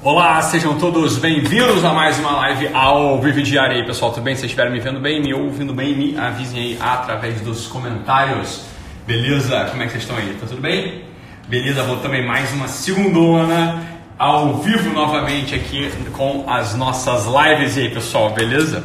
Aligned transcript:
Olá, 0.00 0.40
sejam 0.42 0.78
todos 0.78 1.18
bem-vindos 1.18 1.84
a 1.84 1.92
mais 1.92 2.16
uma 2.20 2.30
live 2.36 2.68
ao 2.72 3.20
Vive 3.20 3.42
Diário 3.42 3.76
aí, 3.76 3.84
pessoal. 3.84 4.12
Tudo 4.12 4.22
bem? 4.22 4.36
Vocês 4.36 4.44
estiverem 4.44 4.72
me 4.72 4.78
vendo 4.78 5.00
bem, 5.00 5.20
me 5.20 5.34
ouvindo 5.34 5.74
bem, 5.74 5.92
me 5.92 6.16
avisem 6.16 6.60
aí 6.60 6.78
através 6.80 7.40
dos 7.40 7.66
comentários. 7.66 8.60
Beleza? 9.04 9.64
Como 9.64 9.82
é 9.82 9.86
que 9.86 9.90
vocês 9.90 10.04
estão 10.04 10.16
aí? 10.16 10.36
Tá 10.40 10.46
tudo 10.46 10.60
bem? 10.60 11.02
Beleza, 11.48 11.82
vou 11.82 11.96
também 11.96 12.24
mais 12.24 12.52
uma 12.52 12.68
segundona 12.68 13.82
ao 14.16 14.58
vivo 14.58 14.88
novamente 14.92 15.56
aqui 15.56 15.90
com 16.12 16.48
as 16.48 16.76
nossas 16.76 17.26
lives 17.26 17.76
e 17.76 17.80
aí, 17.80 17.90
pessoal, 17.90 18.30
beleza? 18.30 18.84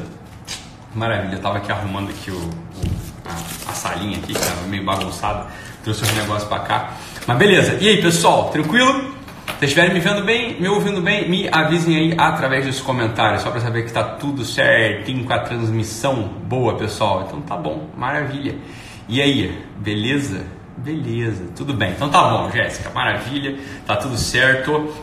Maravilha, 0.96 1.36
eu 1.36 1.42
tava 1.42 1.58
aqui 1.60 1.72
arrumando 1.72 2.10
aqui 2.10 2.32
o, 2.32 2.40
o 2.40 2.50
a, 3.24 3.70
a, 3.70 3.74
salinha 3.76 4.18
aqui, 4.18 4.34
que 4.34 4.40
tava 4.40 4.66
meio 4.66 4.84
bagunçada, 4.84 5.46
trouxe 5.84 6.02
os 6.02 6.12
negócios 6.16 6.50
pra 6.50 6.62
cá. 6.62 6.94
Mas 7.28 7.38
beleza, 7.38 7.78
e 7.80 7.88
aí, 7.88 8.02
pessoal, 8.02 8.50
tranquilo? 8.50 9.13
Se 9.64 9.68
estiverem 9.68 9.94
me 9.94 10.02
vendo 10.02 10.26
bem, 10.26 10.60
me 10.60 10.68
ouvindo 10.68 11.00
bem, 11.00 11.30
me 11.30 11.48
avisem 11.50 11.96
aí 11.96 12.16
através 12.18 12.66
dos 12.66 12.82
comentários, 12.82 13.44
só 13.44 13.50
para 13.50 13.62
saber 13.62 13.84
que 13.84 13.88
está 13.88 14.04
tudo 14.04 14.44
certinho 14.44 15.24
com 15.24 15.32
a 15.32 15.40
transmissão 15.40 16.22
boa, 16.22 16.76
pessoal. 16.76 17.24
Então 17.26 17.40
tá 17.40 17.56
bom, 17.56 17.88
maravilha. 17.96 18.58
E 19.08 19.22
aí, 19.22 19.58
beleza? 19.78 20.46
Beleza, 20.76 21.46
tudo 21.56 21.74
bem. 21.74 21.92
Então 21.92 22.10
tá 22.10 22.30
bom, 22.30 22.52
Jéssica, 22.52 22.90
maravilha, 22.90 23.58
tá 23.88 23.96
tudo 23.96 24.18
certo. 24.18 24.94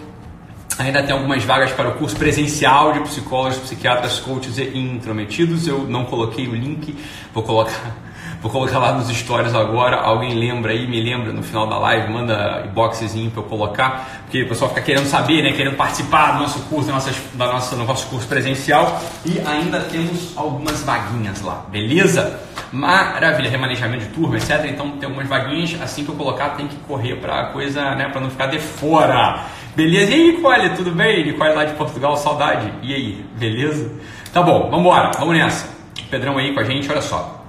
Ainda 0.79 1.03
tem 1.05 1.13
algumas 1.15 1.43
vagas 1.43 1.73
para 1.73 1.89
o 1.89 1.95
curso 1.95 2.15
presencial 2.17 2.93
de 2.93 3.01
psicólogos, 3.01 3.57
psiquiatras, 3.61 4.19
coaches 4.19 4.59
e 4.59 4.77
intrometidos. 4.77 5.67
Eu 5.67 5.85
não 5.85 6.05
coloquei 6.05 6.47
o 6.47 6.55
link, 6.55 6.95
vou 7.33 7.43
colocar 7.43 7.97
Vou 8.41 8.51
colocar 8.51 8.79
lá 8.79 8.93
nos 8.93 9.09
stories 9.09 9.55
agora. 9.55 9.97
Alguém 9.97 10.33
lembra 10.33 10.73
aí, 10.73 10.89
me 10.89 10.99
lembra 10.99 11.31
no 11.31 11.43
final 11.43 11.67
da 11.67 11.79
live, 11.79 12.11
manda 12.11 12.63
inboxzinho 12.65 13.31
para 13.31 13.43
eu 13.43 13.47
colocar, 13.47 14.23
porque 14.23 14.45
o 14.45 14.49
pessoal 14.49 14.71
fica 14.71 14.81
querendo 14.81 15.05
saber, 15.05 15.43
né, 15.43 15.53
querendo 15.53 15.77
participar 15.77 16.33
do 16.33 16.39
nosso 16.39 16.59
curso, 16.61 16.87
da 16.87 16.95
nossa, 16.95 17.11
da 17.35 17.47
nossa, 17.47 17.77
do 17.77 17.85
nosso 17.85 18.07
curso 18.07 18.27
presencial. 18.27 18.99
E 19.27 19.39
ainda 19.41 19.81
temos 19.81 20.33
algumas 20.39 20.83
vaguinhas 20.83 21.43
lá, 21.43 21.67
beleza? 21.69 22.41
Maravilha, 22.73 23.51
remanejamento 23.51 24.05
de 24.07 24.11
turma, 24.11 24.39
etc. 24.39 24.65
Então 24.71 24.93
tem 24.93 25.07
algumas 25.07 25.29
vaguinhas. 25.29 25.79
Assim 25.83 26.03
que 26.03 26.11
eu 26.11 26.15
colocar, 26.15 26.51
tem 26.51 26.67
que 26.67 26.77
correr 26.77 27.17
para 27.17 27.47
coisa, 27.49 27.95
né, 27.95 28.09
para 28.09 28.23
não 28.23 28.31
ficar 28.31 28.47
de 28.47 28.59
fora. 28.59 29.45
Beleza? 29.77 30.13
E 30.13 30.15
aí, 30.15 30.33
Nicole, 30.33 30.71
tudo 30.71 30.93
bem? 30.93 31.27
Nicole 31.27 31.53
lá 31.53 31.65
de 31.67 31.75
Portugal, 31.75 32.17
saudade. 32.17 32.73
E 32.83 32.95
aí, 32.95 33.23
beleza? 33.39 33.93
Tá 34.33 34.41
bom, 34.41 34.71
vamos 34.71 34.81
embora, 34.81 35.11
vamos 35.19 35.37
nessa. 35.37 35.69
Pedrão 36.11 36.39
aí 36.39 36.55
com 36.55 36.61
a 36.61 36.65
gente, 36.65 36.91
olha 36.91 37.03
só 37.03 37.40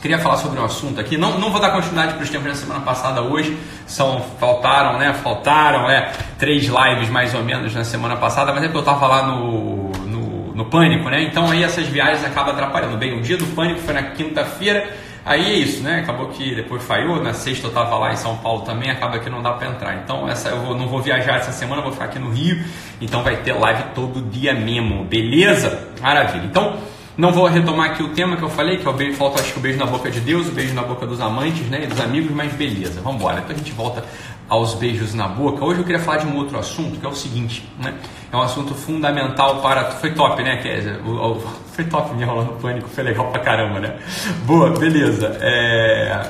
queria 0.00 0.18
falar 0.18 0.36
sobre 0.36 0.58
um 0.60 0.64
assunto 0.64 1.00
aqui. 1.00 1.16
Não, 1.16 1.38
não 1.38 1.50
vou 1.50 1.60
dar 1.60 1.70
continuidade 1.70 2.14
para 2.14 2.22
os 2.22 2.30
tempos 2.30 2.48
da 2.48 2.54
semana 2.54 2.80
passada 2.80 3.22
hoje. 3.22 3.56
São, 3.86 4.20
faltaram, 4.38 4.98
né? 4.98 5.12
Faltaram, 5.12 5.90
é, 5.90 6.12
três 6.38 6.64
lives 6.64 7.08
mais 7.08 7.34
ou 7.34 7.42
menos 7.42 7.74
na 7.74 7.84
semana 7.84 8.16
passada, 8.16 8.52
mas 8.52 8.62
é 8.62 8.66
porque 8.66 8.78
eu 8.78 8.80
estava 8.80 9.06
lá 9.06 9.22
no, 9.26 9.90
no, 10.06 10.54
no, 10.54 10.64
Pânico, 10.66 11.08
né? 11.08 11.22
Então 11.22 11.50
aí 11.50 11.62
essas 11.62 11.86
viagens 11.86 12.24
acabam 12.24 12.54
atrapalhando. 12.54 12.96
Bem, 12.96 13.18
o 13.18 13.22
dia 13.22 13.36
do 13.36 13.46
Pânico 13.46 13.80
foi 13.80 13.94
na 13.94 14.02
quinta-feira. 14.02 14.88
Aí 15.24 15.44
é 15.44 15.54
isso, 15.54 15.82
né? 15.82 16.00
Acabou 16.00 16.28
que 16.28 16.54
depois 16.54 16.84
falhou. 16.84 17.20
Na 17.20 17.32
sexta 17.32 17.66
eu 17.66 17.70
estava 17.70 17.98
lá 17.98 18.12
em 18.12 18.16
São 18.16 18.36
Paulo 18.36 18.62
também, 18.62 18.90
acaba 18.90 19.18
que 19.18 19.28
não 19.28 19.42
dá 19.42 19.52
para 19.52 19.68
entrar. 19.68 19.96
Então 19.96 20.28
essa 20.28 20.50
eu 20.50 20.60
vou, 20.60 20.76
não 20.76 20.86
vou 20.86 21.02
viajar 21.02 21.38
essa 21.38 21.50
semana, 21.50 21.82
vou 21.82 21.90
ficar 21.90 22.04
aqui 22.04 22.18
no 22.18 22.30
Rio. 22.30 22.64
Então 23.00 23.24
vai 23.24 23.36
ter 23.38 23.52
live 23.52 23.82
todo 23.92 24.22
dia 24.22 24.54
mesmo, 24.54 25.04
beleza? 25.04 25.88
Maravilha. 26.00 26.44
Então 26.44 26.76
não 27.16 27.32
vou 27.32 27.46
retomar 27.46 27.90
aqui 27.90 28.02
o 28.02 28.08
tema 28.08 28.36
que 28.36 28.42
eu 28.42 28.50
falei, 28.50 28.76
que 28.76 28.86
é 28.86 28.90
o 28.90 28.92
beijo, 28.92 29.16
falta 29.16 29.40
acho 29.40 29.52
que 29.52 29.58
o 29.58 29.62
beijo 29.62 29.78
na 29.78 29.86
boca 29.86 30.10
de 30.10 30.20
Deus, 30.20 30.48
o 30.48 30.52
beijo 30.52 30.74
na 30.74 30.82
boca 30.82 31.06
dos 31.06 31.20
amantes, 31.20 31.66
né, 31.68 31.84
e 31.84 31.86
dos 31.86 32.00
amigos, 32.00 32.30
mas 32.30 32.52
beleza, 32.52 33.00
vamos 33.00 33.20
embora. 33.20 33.38
Então 33.40 33.54
a 33.54 33.58
gente 33.58 33.72
volta 33.72 34.04
aos 34.48 34.74
beijos 34.74 35.14
na 35.14 35.26
boca. 35.26 35.64
Hoje 35.64 35.80
eu 35.80 35.84
queria 35.84 36.00
falar 36.00 36.18
de 36.18 36.26
um 36.26 36.36
outro 36.36 36.58
assunto, 36.58 37.00
que 37.00 37.06
é 37.06 37.08
o 37.08 37.14
seguinte, 37.14 37.68
né? 37.82 37.94
É 38.30 38.36
um 38.36 38.42
assunto 38.42 38.74
fundamental 38.74 39.60
para. 39.60 39.92
Foi 39.92 40.12
top, 40.12 40.42
né, 40.42 40.56
Kézia? 40.58 41.00
O, 41.04 41.32
o... 41.32 41.40
Foi 41.76 41.84
top 41.84 42.14
minha 42.14 42.26
aula 42.26 42.44
no 42.44 42.52
pânico, 42.54 42.88
foi 42.88 43.04
legal 43.04 43.30
pra 43.30 43.38
caramba, 43.38 43.78
né? 43.78 43.98
Boa, 44.46 44.70
beleza. 44.70 45.36
É... 45.42 46.26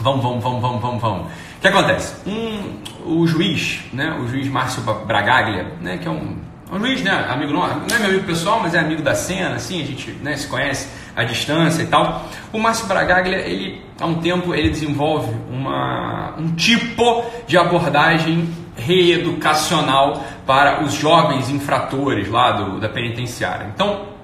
Vamos, 0.00 0.20
vamos, 0.20 0.42
vamos, 0.42 0.60
vamos, 0.60 0.82
vamos, 0.82 1.00
vamos. 1.00 1.26
O 1.58 1.60
que 1.60 1.68
acontece? 1.68 2.16
Um, 2.26 2.78
o 3.06 3.24
juiz, 3.24 3.80
né, 3.92 4.18
o 4.20 4.26
juiz 4.26 4.48
Márcio 4.48 4.82
Bragaglia, 4.82 5.74
né, 5.80 5.96
que 5.98 6.08
é 6.08 6.10
um 6.10 6.38
o 6.70 6.76
Luiz, 6.76 7.02
né, 7.02 7.26
amigo 7.30 7.52
não, 7.52 7.60
não 7.60 7.96
é 7.96 7.98
meu 7.98 8.10
amigo 8.10 8.24
pessoal, 8.24 8.60
mas 8.60 8.74
é 8.74 8.78
amigo 8.78 9.02
da 9.02 9.14
cena, 9.14 9.56
assim, 9.56 9.82
a 9.82 9.86
gente 9.86 10.10
né, 10.22 10.36
se 10.36 10.46
conhece 10.46 10.88
à 11.16 11.24
distância 11.24 11.82
e 11.82 11.86
tal. 11.86 12.26
O 12.52 12.58
Márcio 12.58 12.86
Bragaglia, 12.86 13.38
ele, 13.38 13.82
há 13.98 14.06
um 14.06 14.16
tempo, 14.16 14.54
ele 14.54 14.68
desenvolve 14.68 15.34
uma, 15.50 16.34
um 16.38 16.54
tipo 16.54 17.24
de 17.46 17.56
abordagem 17.56 18.48
reeducacional 18.76 20.22
para 20.46 20.84
os 20.84 20.92
jovens 20.92 21.48
infratores 21.48 22.28
lá 22.28 22.52
do, 22.52 22.78
da 22.78 22.88
penitenciária. 22.88 23.70
Então, 23.74 24.17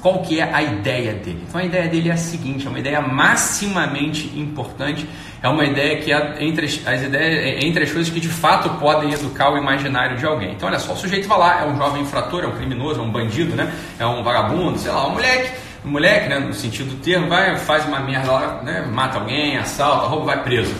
qual 0.00 0.22
que 0.22 0.40
é 0.40 0.52
a 0.52 0.62
ideia 0.62 1.12
dele? 1.14 1.44
Então, 1.48 1.60
a 1.60 1.64
ideia 1.64 1.88
dele 1.88 2.08
é 2.08 2.12
a 2.12 2.16
seguinte, 2.16 2.66
é 2.66 2.70
uma 2.70 2.78
ideia 2.78 3.00
maximamente 3.00 4.38
importante 4.38 5.06
é 5.42 5.48
uma 5.48 5.64
ideia 5.64 6.00
que 6.02 6.12
é 6.12 6.36
entre 6.42 6.66
as, 6.66 6.86
as, 6.86 7.02
ideias, 7.02 7.38
é, 7.38 7.66
entre 7.66 7.84
as 7.84 7.92
coisas 7.92 8.12
que 8.12 8.18
de 8.18 8.28
fato 8.28 8.68
podem 8.80 9.12
educar 9.12 9.52
o 9.52 9.56
imaginário 9.56 10.16
de 10.16 10.26
alguém. 10.26 10.52
Então, 10.52 10.68
olha 10.68 10.78
só, 10.78 10.92
o 10.92 10.96
sujeito 10.96 11.28
vai 11.28 11.38
lá, 11.38 11.60
é 11.62 11.66
um 11.66 11.76
jovem 11.76 12.02
infrator, 12.02 12.42
é 12.42 12.46
um 12.46 12.52
criminoso, 12.52 13.00
é 13.00 13.02
um 13.02 13.10
bandido, 13.10 13.54
né? 13.54 13.72
É 13.98 14.06
um 14.06 14.22
vagabundo, 14.22 14.78
sei 14.78 14.90
lá, 14.90 15.06
um 15.06 15.12
moleque, 15.12 15.52
um 15.84 15.90
moleque, 15.90 16.28
né, 16.28 16.38
no 16.40 16.52
sentido 16.52 16.90
do 16.90 16.96
termo, 16.96 17.28
vai, 17.28 17.56
faz 17.56 17.86
uma 17.86 18.00
merda 18.00 18.32
lá, 18.32 18.62
né, 18.62 18.84
mata 18.92 19.18
alguém, 19.18 19.56
assalta, 19.56 20.06
rouba, 20.06 20.26
vai 20.26 20.42
preso. 20.42 20.74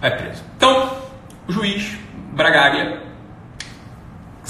Vai 0.00 0.16
preso. 0.16 0.42
Então, 0.56 0.90
o 1.46 1.52
juiz 1.52 1.98
Bragaglia 2.32 3.11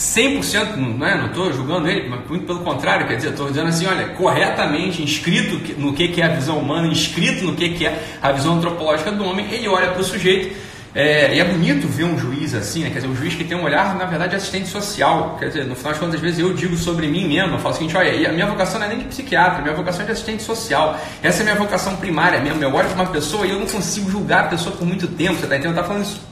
100%, 0.03 0.77
não 0.77 1.07
é? 1.07 1.17
Não 1.17 1.27
estou 1.27 1.53
julgando 1.53 1.89
ele, 1.89 2.09
mas 2.09 2.29
muito 2.29 2.45
pelo 2.45 2.61
contrário, 2.61 3.07
quer 3.07 3.15
dizer, 3.15 3.31
estou 3.31 3.47
dizendo 3.49 3.69
assim, 3.69 3.87
olha, 3.87 4.09
corretamente 4.09 5.01
inscrito 5.01 5.61
no 5.79 5.93
que, 5.93 6.09
que 6.09 6.21
é 6.21 6.25
a 6.25 6.29
visão 6.29 6.59
humana, 6.59 6.89
inscrito 6.89 7.45
no 7.45 7.55
que, 7.55 7.69
que 7.71 7.87
é 7.87 8.03
a 8.21 8.33
visão 8.33 8.57
antropológica 8.57 9.13
do 9.13 9.25
homem, 9.25 9.47
ele 9.53 9.69
olha 9.69 9.93
para 9.93 10.01
o 10.01 10.05
sujeito, 10.05 10.57
é, 10.95 11.37
e 11.37 11.41
é 11.41 11.45
bonito 11.45 11.87
ver 11.87 12.05
um 12.05 12.19
juiz 12.19 12.53
assim, 12.53 12.83
né? 12.83 12.91
quer 12.91 12.97
dizer, 12.97 13.09
um 13.09 13.15
juiz 13.15 13.35
que 13.35 13.45
tem 13.45 13.57
um 13.57 13.63
olhar, 13.63 13.95
na 13.97 14.05
verdade, 14.05 14.35
assistente 14.35 14.69
social, 14.69 15.37
quer 15.39 15.47
dizer, 15.47 15.65
no 15.67 15.77
final 15.77 15.93
das 15.93 16.01
contas, 16.01 16.17
às 16.17 16.21
vezes 16.21 16.41
eu 16.41 16.53
digo 16.53 16.77
sobre 16.77 17.07
mim 17.07 17.29
mesmo, 17.29 17.55
eu 17.55 17.59
falo 17.61 17.75
o 17.75 17.79
seguinte, 17.79 17.97
olha, 17.97 18.29
a 18.29 18.33
minha 18.33 18.47
vocação 18.47 18.81
não 18.81 18.87
é 18.87 18.91
nem 18.91 18.99
de 18.99 19.05
psiquiatra, 19.05 19.61
a 19.61 19.63
minha 19.63 19.75
vocação 19.75 20.03
é 20.03 20.07
de 20.07 20.13
assistente 20.13 20.43
social, 20.43 21.01
essa 21.23 21.39
é 21.39 21.43
a 21.43 21.45
minha 21.45 21.57
vocação 21.57 21.95
primária 21.97 22.41
mesmo, 22.41 22.63
eu 22.63 22.75
olho 22.75 22.89
para 22.89 23.03
uma 23.03 23.11
pessoa 23.11 23.47
e 23.47 23.51
eu 23.51 23.59
não 23.61 23.67
consigo 23.67 24.11
julgar 24.11 24.47
a 24.47 24.49
pessoa 24.49 24.77
por 24.77 24.85
muito 24.85 25.07
tempo, 25.07 25.35
você 25.35 25.45
está 25.45 25.57
entendendo? 25.57 25.79
Eu 25.79 25.85
falando 25.85 26.03
isso 26.03 26.32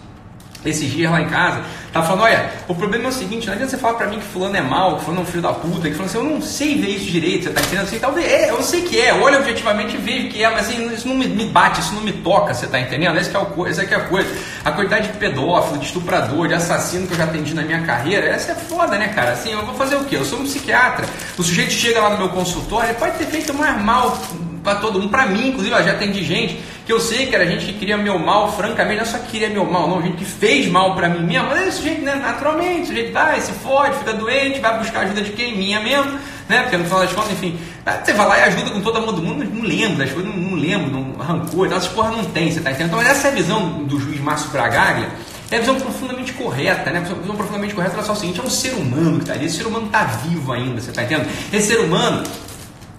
esses 0.65 0.91
dias 0.91 1.10
lá 1.10 1.21
em 1.21 1.28
casa, 1.28 1.62
tá 1.93 2.03
falando, 2.03 2.22
olha, 2.22 2.50
o 2.69 2.75
problema 2.75 3.06
é 3.06 3.09
o 3.09 3.12
seguinte, 3.12 3.47
não 3.47 3.54
adianta 3.54 3.71
você 3.71 3.78
falar 3.78 3.94
pra 3.94 4.06
mim 4.06 4.19
que 4.19 4.26
fulano 4.26 4.56
é 4.56 4.60
mal, 4.60 4.97
que 4.97 5.04
fulano 5.04 5.22
é 5.22 5.25
um 5.25 5.26
filho 5.26 5.43
da 5.43 5.53
puta, 5.53 5.88
que 5.88 5.94
fulano 5.94 6.04
assim, 6.04 6.19
eu 6.19 6.25
não 6.25 6.43
sei 6.43 6.78
ver 6.78 6.88
isso 6.88 7.10
direito, 7.10 7.44
você 7.44 7.50
tá 7.50 7.60
entendendo? 7.60 7.84
Assim, 7.84 7.98
talvez, 7.98 8.26
é, 8.31 8.50
eu 8.50 8.62
sei 8.62 8.82
que 8.82 9.00
é, 9.00 9.15
olha 9.15 9.38
objetivamente 9.38 9.97
e 9.97 9.98
vejo 9.98 10.28
que 10.28 10.43
é, 10.43 10.50
mas 10.50 10.69
assim, 10.69 10.93
isso 10.93 11.09
não 11.09 11.15
me, 11.16 11.26
bate, 11.47 11.81
isso 11.81 11.94
não 11.94 12.03
me 12.03 12.12
toca, 12.12 12.53
você 12.53 12.66
tá 12.66 12.78
entendendo? 12.78 13.16
Essa, 13.16 13.37
é, 13.37 13.41
o, 13.41 13.66
essa 13.66 13.82
é, 13.82 13.88
é 13.91 13.97
a 13.97 14.00
coisa. 14.00 14.28
A 14.65 14.71
quantidade 14.72 15.09
de 15.09 15.19
pedófilo, 15.19 15.78
de 15.78 15.87
estuprador, 15.87 16.47
de 16.47 16.54
assassino 16.54 17.06
que 17.06 17.15
eu 17.15 17.19
já 17.19 17.25
atendi 17.25 17.54
na 17.54 17.62
minha 17.62 17.81
carreira, 17.82 18.27
essa 18.27 18.53
é 18.53 18.54
foda, 18.54 18.98
né, 18.98 19.09
cara? 19.09 19.32
Assim, 19.32 19.53
eu 19.53 19.65
vou 19.65 19.75
fazer 19.75 19.97
o 19.97 20.04
quê? 20.04 20.16
Eu 20.16 20.25
sou 20.25 20.38
um 20.38 20.44
psiquiatra, 20.44 21.06
o 21.38 21.42
sujeito 21.42 21.72
chega 21.72 22.00
lá 22.00 22.10
no 22.10 22.19
meu 22.19 22.28
consultório, 22.28 22.91
ele 22.91 22.98
pode 22.98 23.16
ter 23.16 23.27
feito 23.27 23.54
mais 23.54 23.81
mal 23.82 24.19
para 24.62 24.77
todo 24.77 24.98
mundo, 25.00 25.10
para 25.10 25.27
mim, 25.27 25.48
inclusive, 25.48 25.75
eu 25.75 25.82
já 25.82 25.92
atendi 25.92 26.22
gente 26.22 26.60
que 26.91 26.95
eu 26.95 26.99
sei 26.99 27.27
que 27.27 27.37
era 27.37 27.47
gente 27.47 27.67
que 27.67 27.75
queria 27.75 27.97
meu 27.97 28.19
mal, 28.19 28.53
francamente, 28.53 28.97
não 28.97 29.03
é 29.05 29.06
só 29.06 29.19
queria 29.21 29.49
meu 29.49 29.65
mal, 29.65 29.89
não, 29.89 30.03
gente 30.03 30.17
que 30.17 30.25
fez 30.25 30.67
mal 30.67 30.97
para 30.97 31.09
mim 31.09 31.25
mesmo, 31.25 31.47
mas 31.49 31.69
esse 31.69 31.83
jeito, 31.84 32.03
né, 32.03 32.17
naturalmente, 32.17 32.83
o 32.83 32.87
sujeito 32.87 33.12
vai, 33.12 33.41
se 33.41 33.53
fode, 33.53 33.97
fica 33.99 34.12
doente, 34.12 34.59
vai 34.59 34.77
buscar 34.77 35.03
ajuda 35.03 35.23
de 35.23 35.31
quem? 35.31 35.56
Minha 35.56 35.78
mesmo, 35.78 36.19
né, 36.49 36.62
porque 36.62 36.77
no 36.77 36.84
final 36.84 36.99
das 36.99 37.12
contas, 37.12 37.31
enfim, 37.31 37.56
você 38.05 38.12
vai 38.12 38.27
lá 38.27 38.39
e 38.41 38.43
ajuda 38.43 38.71
com 38.71 38.81
todo 38.81 39.01
mundo, 39.03 39.23
mundo 39.23 39.45
não 39.45 39.62
lembra 39.62 40.05
das 40.05 40.12
coisas, 40.12 40.34
não, 40.34 40.43
não 40.43 40.56
lembro, 40.56 40.91
não 40.91 41.15
arrancou, 41.21 41.65
essas 41.65 41.87
porra 41.87 42.11
não 42.11 42.25
tem, 42.25 42.51
você 42.51 42.61
tá 42.61 42.73
entendendo? 42.73 42.89
Então, 42.89 43.03
essa 43.03 43.28
é 43.28 43.31
a 43.31 43.34
visão 43.34 43.84
do 43.84 44.01
juiz 44.01 44.21
Márcio 44.21 44.51
Bragaglia, 44.51 45.11
é 45.49 45.59
a 45.59 45.61
visão 45.61 45.77
profundamente 45.77 46.33
correta, 46.33 46.91
né? 46.91 46.99
A 46.99 47.15
visão 47.15 47.37
profundamente 47.37 47.72
correta 47.72 48.01
é 48.01 48.03
só 48.03 48.12
o 48.12 48.17
seguinte: 48.17 48.39
é 48.39 48.43
um 48.43 48.51
ser 48.51 48.72
humano 48.72 49.16
que 49.16 49.22
está 49.22 49.34
ali, 49.34 49.47
esse 49.47 49.57
ser 49.57 49.66
humano 49.66 49.86
está 49.86 50.04
vivo 50.04 50.53
ainda, 50.53 50.81
você 50.81 50.91
está 50.91 51.03
entendendo? 51.03 51.28
Esse 51.53 51.69
ser 51.69 51.81
humano 51.81 52.22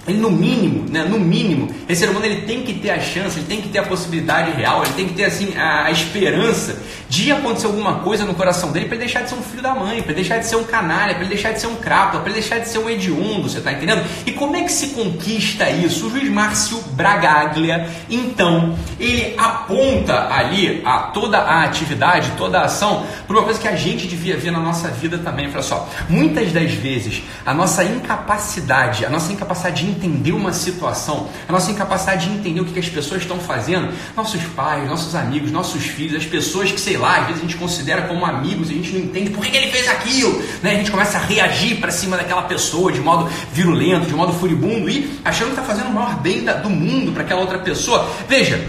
no 0.07 0.31
mínimo, 0.31 0.89
né, 0.89 1.03
no 1.03 1.19
mínimo, 1.19 1.69
esse 1.87 2.01
ser 2.01 2.09
humano 2.09 2.25
ele 2.25 2.41
tem 2.41 2.63
que 2.63 2.73
ter 2.73 2.89
a 2.89 2.99
chance, 2.99 3.37
ele 3.37 3.45
tem 3.45 3.61
que 3.61 3.69
ter 3.69 3.79
a 3.79 3.83
possibilidade 3.83 4.51
real, 4.51 4.83
ele 4.83 4.93
tem 4.93 5.07
que 5.07 5.13
ter 5.13 5.25
assim 5.25 5.55
a, 5.55 5.85
a 5.85 5.91
esperança 5.91 6.79
de 7.07 7.31
acontecer 7.31 7.67
alguma 7.67 7.99
coisa 7.99 8.25
no 8.25 8.33
coração 8.33 8.71
dele 8.71 8.85
para 8.85 8.95
ele 8.95 9.05
deixar 9.05 9.21
de 9.21 9.29
ser 9.29 9.35
um 9.35 9.43
filho 9.43 9.61
da 9.61 9.75
mãe, 9.75 10.01
para 10.01 10.11
ele 10.11 10.21
deixar 10.21 10.39
de 10.39 10.47
ser 10.47 10.55
um 10.55 10.63
canalha, 10.63 11.13
para 11.13 11.23
ele 11.23 11.29
deixar 11.29 11.51
de 11.51 11.61
ser 11.61 11.67
um 11.67 11.75
crápula, 11.75 12.21
para 12.21 12.31
ele 12.31 12.39
deixar 12.39 12.59
de 12.59 12.69
ser 12.69 12.79
um 12.79 12.89
hediondo, 12.89 13.49
você 13.49 13.59
está 13.59 13.71
entendendo? 13.71 14.03
E 14.25 14.31
como 14.31 14.55
é 14.55 14.63
que 14.63 14.71
se 14.71 14.87
conquista 14.87 15.69
isso? 15.69 16.07
O 16.07 16.09
juiz 16.09 16.29
Márcio 16.29 16.81
Bragaglia, 16.93 17.87
então, 18.09 18.75
ele 18.99 19.35
aponta 19.37 20.33
ali 20.33 20.81
a 20.83 20.99
toda 20.99 21.37
a 21.37 21.63
atividade, 21.63 22.31
toda 22.37 22.59
a 22.59 22.65
ação, 22.65 23.05
para 23.27 23.35
uma 23.35 23.43
coisa 23.43 23.59
que 23.59 23.67
a 23.67 23.75
gente 23.75 24.07
devia 24.07 24.37
ver 24.37 24.51
na 24.51 24.59
nossa 24.59 24.87
vida 24.87 25.17
também. 25.17 25.49
Olha 25.51 25.61
só, 25.61 25.87
muitas 26.09 26.51
das 26.51 26.71
vezes 26.71 27.21
a 27.45 27.53
nossa 27.53 27.83
incapacidade, 27.83 29.05
a 29.05 29.09
nossa 29.09 29.31
incapacidade 29.31 29.85
de 29.85 29.91
entender 30.01 30.31
uma 30.31 30.51
situação, 30.51 31.29
a 31.47 31.51
nossa 31.51 31.71
incapacidade 31.71 32.27
de 32.27 32.35
entender 32.35 32.61
o 32.61 32.65
que 32.65 32.79
as 32.79 32.89
pessoas 32.89 33.21
estão 33.21 33.39
fazendo, 33.39 33.93
nossos 34.15 34.41
pais, 34.55 34.89
nossos 34.89 35.13
amigos, 35.13 35.51
nossos 35.51 35.83
filhos, 35.83 36.15
as 36.15 36.25
pessoas 36.25 36.71
que, 36.71 36.79
sei 36.79 36.97
lá, 36.97 37.19
às 37.19 37.27
vezes 37.27 37.41
a 37.41 37.45
gente 37.45 37.57
considera 37.57 38.03
como 38.03 38.25
amigos 38.25 38.69
e 38.69 38.73
a 38.73 38.75
gente 38.75 38.91
não 38.91 38.99
entende 39.01 39.29
por 39.29 39.45
que, 39.45 39.55
ele 39.55 39.71
fez 39.71 39.87
aquilo 39.87 40.41
né? 40.61 40.71
A 40.71 40.75
gente 40.75 40.91
começa 40.91 41.17
a 41.17 41.21
reagir 41.21 41.79
para 41.79 41.91
cima 41.91 42.17
daquela 42.17 42.43
pessoa 42.43 42.91
de 42.91 42.99
modo 42.99 43.29
virulento, 43.51 44.07
de 44.07 44.13
modo 44.13 44.33
furibundo 44.33 44.89
e 44.89 45.19
achando 45.23 45.53
que 45.53 45.59
está 45.59 45.63
fazendo 45.63 45.87
o 45.87 45.93
maior 45.93 46.19
bem 46.19 46.43
do 46.43 46.69
mundo 46.69 47.11
para 47.11 47.23
aquela 47.23 47.41
outra 47.41 47.59
pessoa. 47.59 48.09
Veja, 48.27 48.63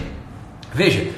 veja, 0.73 1.11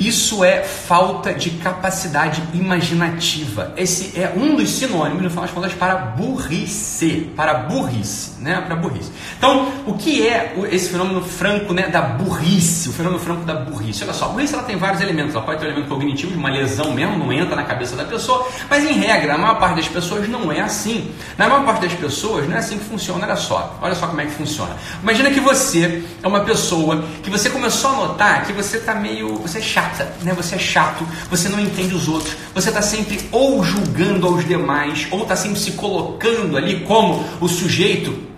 isso 0.00 0.42
é 0.42 0.62
falta 0.62 1.34
de 1.34 1.50
capacidade 1.50 2.42
imaginativa. 2.54 3.74
Esse 3.76 4.18
é 4.18 4.32
um 4.34 4.56
dos 4.56 4.70
sinônimos, 4.70 5.22
no 5.22 5.28
final 5.28 5.44
das 5.44 5.52
contas, 5.52 5.74
para 5.74 5.94
burrice. 5.94 7.30
Para 7.36 7.52
burrice, 7.52 8.32
né? 8.40 8.62
Para 8.62 8.76
burrice. 8.76 9.12
Então, 9.36 9.70
o 9.86 9.98
que 9.98 10.26
é 10.26 10.56
esse 10.70 10.88
fenômeno 10.88 11.20
franco 11.20 11.74
né, 11.74 11.88
da 11.88 12.00
burrice? 12.00 12.88
O 12.88 12.92
fenômeno 12.94 13.22
franco 13.22 13.44
da 13.44 13.52
burrice. 13.52 14.02
Olha 14.02 14.14
só, 14.14 14.24
a 14.24 14.28
burrice 14.28 14.54
ela 14.54 14.62
tem 14.62 14.76
vários 14.76 15.02
elementos. 15.02 15.34
Ela 15.34 15.44
pode 15.44 15.60
ter 15.60 15.66
um 15.66 15.68
elemento 15.68 15.88
cognitivo, 15.90 16.32
de 16.32 16.38
uma 16.38 16.48
lesão 16.48 16.94
mesmo, 16.94 17.18
não 17.18 17.30
entra 17.30 17.54
na 17.54 17.64
cabeça 17.64 17.94
da 17.94 18.04
pessoa. 18.04 18.48
Mas, 18.70 18.82
em 18.84 18.94
regra, 18.94 19.34
a 19.34 19.38
maior 19.38 19.58
parte 19.58 19.76
das 19.76 19.88
pessoas 19.88 20.26
não 20.26 20.50
é 20.50 20.62
assim. 20.62 21.12
Na 21.36 21.46
maior 21.46 21.66
parte 21.66 21.82
das 21.82 21.92
pessoas, 21.92 22.48
não 22.48 22.56
é 22.56 22.58
assim 22.58 22.78
que 22.78 22.84
funciona. 22.84 23.26
Olha 23.26 23.36
só, 23.36 23.78
olha 23.82 23.94
só 23.94 24.06
como 24.06 24.22
é 24.22 24.24
que 24.24 24.32
funciona. 24.32 24.74
Imagina 25.02 25.30
que 25.30 25.40
você 25.40 26.02
é 26.22 26.26
uma 26.26 26.40
pessoa 26.40 27.04
que 27.22 27.28
você 27.28 27.50
começou 27.50 27.90
a 27.90 27.92
notar 27.96 28.46
que 28.46 28.52
você 28.54 28.78
está 28.78 28.94
meio. 28.94 29.34
Você 29.40 29.58
é 29.58 29.60
chato 29.60 29.89
chata, 29.90 30.12
né? 30.22 30.32
Você 30.34 30.54
é 30.54 30.58
chato, 30.58 31.06
você 31.28 31.48
não 31.48 31.60
entende 31.60 31.94
os 31.94 32.08
outros, 32.08 32.36
você 32.54 32.68
está 32.68 32.82
sempre 32.82 33.20
ou 33.30 33.62
julgando 33.62 34.26
aos 34.26 34.46
demais, 34.46 35.06
ou 35.10 35.22
está 35.22 35.36
sempre 35.36 35.58
se 35.58 35.72
colocando 35.72 36.56
ali 36.56 36.80
como 36.80 37.24
o 37.40 37.48
sujeito 37.48 38.29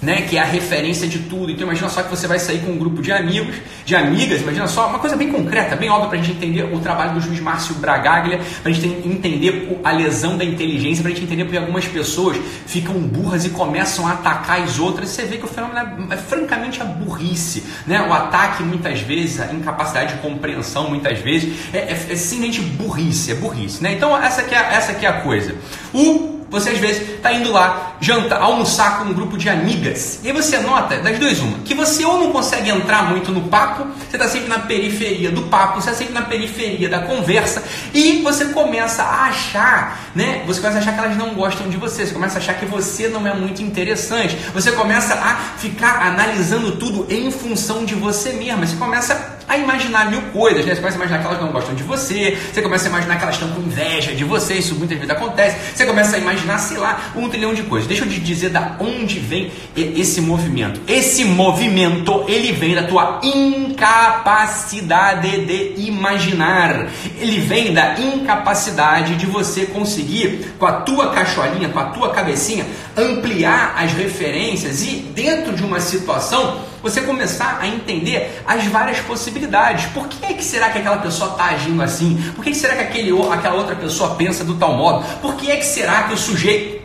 né, 0.00 0.22
que 0.22 0.36
é 0.36 0.40
a 0.40 0.44
referência 0.44 1.06
de 1.08 1.20
tudo. 1.20 1.50
Então 1.50 1.64
imagina 1.64 1.88
só 1.88 2.02
que 2.02 2.10
você 2.10 2.26
vai 2.26 2.38
sair 2.38 2.60
com 2.60 2.72
um 2.72 2.78
grupo 2.78 3.02
de 3.02 3.12
amigos, 3.12 3.56
de 3.84 3.96
amigas, 3.96 4.40
imagina 4.40 4.66
só, 4.66 4.88
uma 4.88 4.98
coisa 4.98 5.16
bem 5.16 5.30
concreta, 5.30 5.76
bem 5.76 5.90
óbvia 5.90 6.08
para 6.08 6.18
a 6.18 6.22
gente 6.22 6.36
entender 6.36 6.74
o 6.74 6.80
trabalho 6.80 7.14
do 7.14 7.20
juiz 7.20 7.40
Márcio 7.40 7.74
Bragaglia, 7.76 8.40
para 8.62 8.70
a 8.70 8.74
gente 8.74 8.86
entender 9.08 9.80
a 9.82 9.90
lesão 9.92 10.36
da 10.36 10.44
inteligência, 10.44 11.02
para 11.02 11.12
a 11.12 11.14
gente 11.14 11.24
entender 11.24 11.44
porque 11.44 11.58
algumas 11.58 11.86
pessoas 11.86 12.36
ficam 12.66 12.94
burras 12.94 13.44
e 13.44 13.50
começam 13.50 14.06
a 14.06 14.12
atacar 14.12 14.62
as 14.62 14.78
outras. 14.78 15.08
Você 15.10 15.24
vê 15.24 15.36
que 15.36 15.44
o 15.44 15.48
fenômeno 15.48 16.10
é, 16.10 16.14
é 16.14 16.16
francamente 16.16 16.80
a 16.80 16.84
burrice, 16.84 17.64
né? 17.86 18.02
o 18.02 18.12
ataque 18.12 18.62
muitas 18.62 19.00
vezes, 19.00 19.40
a 19.40 19.52
incapacidade 19.52 20.14
de 20.14 20.20
compreensão 20.20 20.88
muitas 20.88 21.18
vezes, 21.18 21.52
é, 21.72 21.78
é, 21.78 21.92
é 21.92 22.16
simplesmente 22.16 22.60
burrice, 22.60 23.32
é 23.32 23.34
burrice. 23.34 23.82
Né? 23.82 23.94
Então 23.94 24.16
essa 24.16 24.42
é, 24.42 24.54
essa 24.54 24.92
é 24.92 25.06
a 25.06 25.20
coisa. 25.20 25.54
O 25.92 26.37
você 26.50 26.70
às 26.70 26.78
vezes 26.78 27.16
está 27.16 27.32
indo 27.32 27.52
lá 27.52 27.96
jantar, 28.00 28.40
almoçar 28.40 28.98
com 28.98 29.10
um 29.10 29.12
grupo 29.12 29.36
de 29.36 29.48
amigas. 29.48 30.20
E 30.22 30.28
aí 30.28 30.32
você 30.32 30.58
nota, 30.58 30.98
das 30.98 31.18
duas 31.18 31.38
uma, 31.40 31.58
que 31.58 31.74
você 31.74 32.04
ou 32.04 32.18
não 32.18 32.32
consegue 32.32 32.70
entrar 32.70 33.10
muito 33.10 33.30
no 33.32 33.42
papo, 33.42 33.86
você 34.08 34.16
está 34.16 34.28
sempre 34.28 34.48
na 34.48 34.60
periferia 34.60 35.30
do 35.30 35.42
papo, 35.42 35.80
você 35.80 35.90
está 35.90 35.98
sempre 35.98 36.14
na 36.14 36.22
periferia 36.22 36.88
da 36.88 37.00
conversa, 37.00 37.62
e 37.92 38.22
você 38.22 38.46
começa 38.46 39.02
a 39.02 39.24
achar, 39.24 40.10
né? 40.14 40.42
Você 40.46 40.60
começa 40.60 40.78
a 40.78 40.80
achar 40.80 40.92
que 40.94 41.00
elas 41.00 41.16
não 41.16 41.34
gostam 41.34 41.68
de 41.68 41.76
você, 41.76 42.06
você 42.06 42.14
começa 42.14 42.38
a 42.38 42.38
achar 42.38 42.54
que 42.54 42.66
você 42.66 43.08
não 43.08 43.26
é 43.26 43.34
muito 43.34 43.62
interessante, 43.62 44.36
você 44.54 44.72
começa 44.72 45.14
a 45.14 45.36
ficar 45.58 46.02
analisando 46.06 46.76
tudo 46.76 47.06
em 47.10 47.30
função 47.30 47.84
de 47.84 47.94
você 47.94 48.32
mesmo, 48.32 48.66
você 48.66 48.76
começa 48.76 49.37
a 49.48 49.56
imaginar 49.56 50.10
mil 50.10 50.20
coisas, 50.32 50.66
né? 50.66 50.74
Você 50.74 50.80
começa 50.80 50.96
a 50.96 51.00
imaginar 51.00 51.20
que 51.20 51.26
elas 51.26 51.40
não 51.40 51.52
gostam 51.52 51.74
de 51.74 51.82
você, 51.82 52.36
você 52.52 52.60
começa 52.60 52.86
a 52.86 52.90
imaginar 52.90 53.16
que 53.16 53.22
elas 53.22 53.34
estão 53.36 53.50
com 53.50 53.62
inveja 53.62 54.14
de 54.14 54.24
você, 54.24 54.54
isso 54.54 54.74
muitas 54.74 54.98
vezes 54.98 55.10
acontece, 55.10 55.74
você 55.74 55.86
começa 55.86 56.16
a 56.16 56.18
imaginar, 56.18 56.58
sei 56.58 56.76
lá, 56.76 57.12
um 57.16 57.28
trilhão 57.28 57.54
de 57.54 57.62
coisas. 57.62 57.88
Deixa 57.88 58.04
eu 58.04 58.08
te 58.08 58.20
dizer 58.20 58.50
da 58.50 58.76
onde 58.78 59.18
vem 59.18 59.50
esse 59.74 60.20
movimento. 60.20 60.80
Esse 60.86 61.24
movimento, 61.24 62.24
ele 62.28 62.52
vem 62.52 62.74
da 62.74 62.82
tua 62.82 63.20
incapacidade 63.22 65.46
de 65.46 65.80
imaginar. 65.80 66.88
Ele 67.18 67.40
vem 67.40 67.72
da 67.72 67.98
incapacidade 67.98 69.16
de 69.16 69.26
você 69.26 69.66
conseguir, 69.66 70.54
com 70.58 70.66
a 70.66 70.72
tua 70.72 71.10
cacholinha, 71.10 71.68
com 71.68 71.78
a 71.78 71.86
tua 71.86 72.10
cabecinha, 72.10 72.66
ampliar 72.96 73.74
as 73.78 73.92
referências 73.92 74.82
e 74.82 74.96
dentro 75.14 75.54
de 75.54 75.62
uma 75.62 75.80
situação 75.80 76.60
você 76.90 77.02
começar 77.02 77.58
a 77.60 77.66
entender 77.66 78.42
as 78.46 78.64
várias 78.66 78.98
possibilidades. 79.00 79.86
Por 79.86 80.08
que, 80.08 80.24
é 80.24 80.32
que 80.34 80.44
será 80.44 80.70
que 80.70 80.78
aquela 80.78 80.98
pessoa 80.98 81.30
está 81.32 81.46
agindo 81.46 81.82
assim? 81.82 82.32
Por 82.34 82.44
que, 82.44 82.50
que 82.50 82.56
será 82.56 82.76
que 82.76 82.82
aquele, 82.82 83.10
aquela 83.30 83.54
outra 83.54 83.76
pessoa 83.76 84.14
pensa 84.14 84.44
do 84.44 84.54
tal 84.54 84.74
modo? 84.74 85.04
Por 85.20 85.34
que 85.36 85.50
é 85.50 85.56
que 85.56 85.66
será 85.66 86.04
que 86.04 86.14
o 86.14 86.16
sujeito 86.16 86.78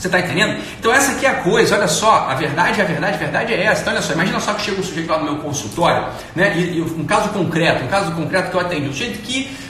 você 0.00 0.08
está 0.08 0.18
entendendo? 0.18 0.62
Então 0.78 0.92
essa 0.92 1.12
aqui 1.12 1.26
é 1.26 1.28
a 1.28 1.34
coisa, 1.34 1.76
olha 1.76 1.86
só, 1.86 2.26
a 2.30 2.34
verdade, 2.34 2.80
a 2.80 2.84
verdade, 2.84 3.14
a 3.14 3.18
verdade 3.18 3.52
é 3.52 3.64
essa. 3.64 3.82
Então 3.82 3.92
olha 3.92 4.02
só, 4.02 4.14
imagina 4.14 4.40
só 4.40 4.54
que 4.54 4.62
chega 4.62 4.80
um 4.80 4.84
sujeito 4.84 5.10
lá 5.10 5.18
no 5.18 5.24
meu 5.24 5.36
consultório, 5.36 6.06
né? 6.34 6.56
E, 6.56 6.78
e 6.78 6.80
um 6.80 7.04
caso 7.04 7.28
concreto, 7.30 7.84
um 7.84 7.88
caso 7.88 8.12
concreto 8.12 8.50
que 8.50 8.56
eu 8.56 8.60
atendi, 8.60 8.88
um 8.88 8.92
sujeito 8.92 9.18
que 9.20 9.54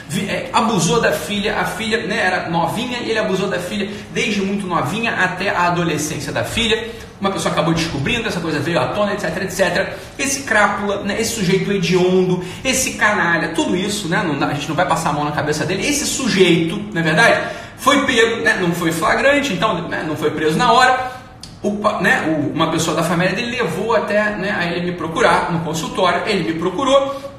abusou 0.51 0.99
da 0.99 1.11
filha, 1.11 1.57
a 1.57 1.65
filha 1.65 2.05
né, 2.05 2.19
era 2.19 2.49
novinha 2.49 2.99
e 2.99 3.09
ele 3.09 3.19
abusou 3.19 3.47
da 3.47 3.59
filha 3.59 3.89
desde 4.13 4.41
muito 4.41 4.67
novinha 4.67 5.11
até 5.11 5.49
a 5.49 5.67
adolescência 5.67 6.31
da 6.31 6.43
filha 6.43 6.91
uma 7.21 7.29
pessoa 7.29 7.51
acabou 7.51 7.71
descobrindo, 7.71 8.27
essa 8.27 8.39
coisa 8.39 8.59
veio 8.59 8.79
à 8.79 8.87
tona, 8.87 9.13
etc, 9.13 9.43
etc. 9.43 9.93
Esse 10.17 10.41
crápula, 10.41 11.03
né, 11.03 11.21
esse 11.21 11.35
sujeito 11.35 11.71
hediondo, 11.71 12.43
esse 12.65 12.93
canalha, 12.93 13.49
tudo 13.49 13.77
isso, 13.77 14.07
né, 14.07 14.23
não, 14.23 14.47
a 14.47 14.53
gente 14.55 14.67
não 14.67 14.75
vai 14.75 14.87
passar 14.87 15.11
a 15.11 15.13
mão 15.13 15.23
na 15.23 15.31
cabeça 15.31 15.63
dele, 15.63 15.87
esse 15.87 16.05
sujeito, 16.07 16.81
não 16.91 16.99
é 16.99 17.03
verdade? 17.03 17.47
Foi 17.77 18.05
pego, 18.07 18.41
né, 18.41 18.57
não 18.59 18.71
foi 18.71 18.91
flagrante, 18.91 19.53
então 19.53 19.87
né, 19.87 20.03
não 20.05 20.17
foi 20.17 20.31
preso 20.31 20.57
na 20.57 20.71
hora. 20.71 21.21
O, 21.61 21.69
né, 22.01 22.23
uma 22.55 22.71
pessoa 22.71 22.97
da 22.97 23.03
família 23.03 23.35
dele 23.35 23.51
levou 23.51 23.95
até 23.95 24.35
né, 24.35 24.55
a 24.57 24.65
ele 24.65 24.87
me 24.87 24.97
procurar 24.97 25.51
no 25.51 25.59
consultório, 25.59 26.23
ele 26.25 26.51
me 26.51 26.59
procurou. 26.59 27.30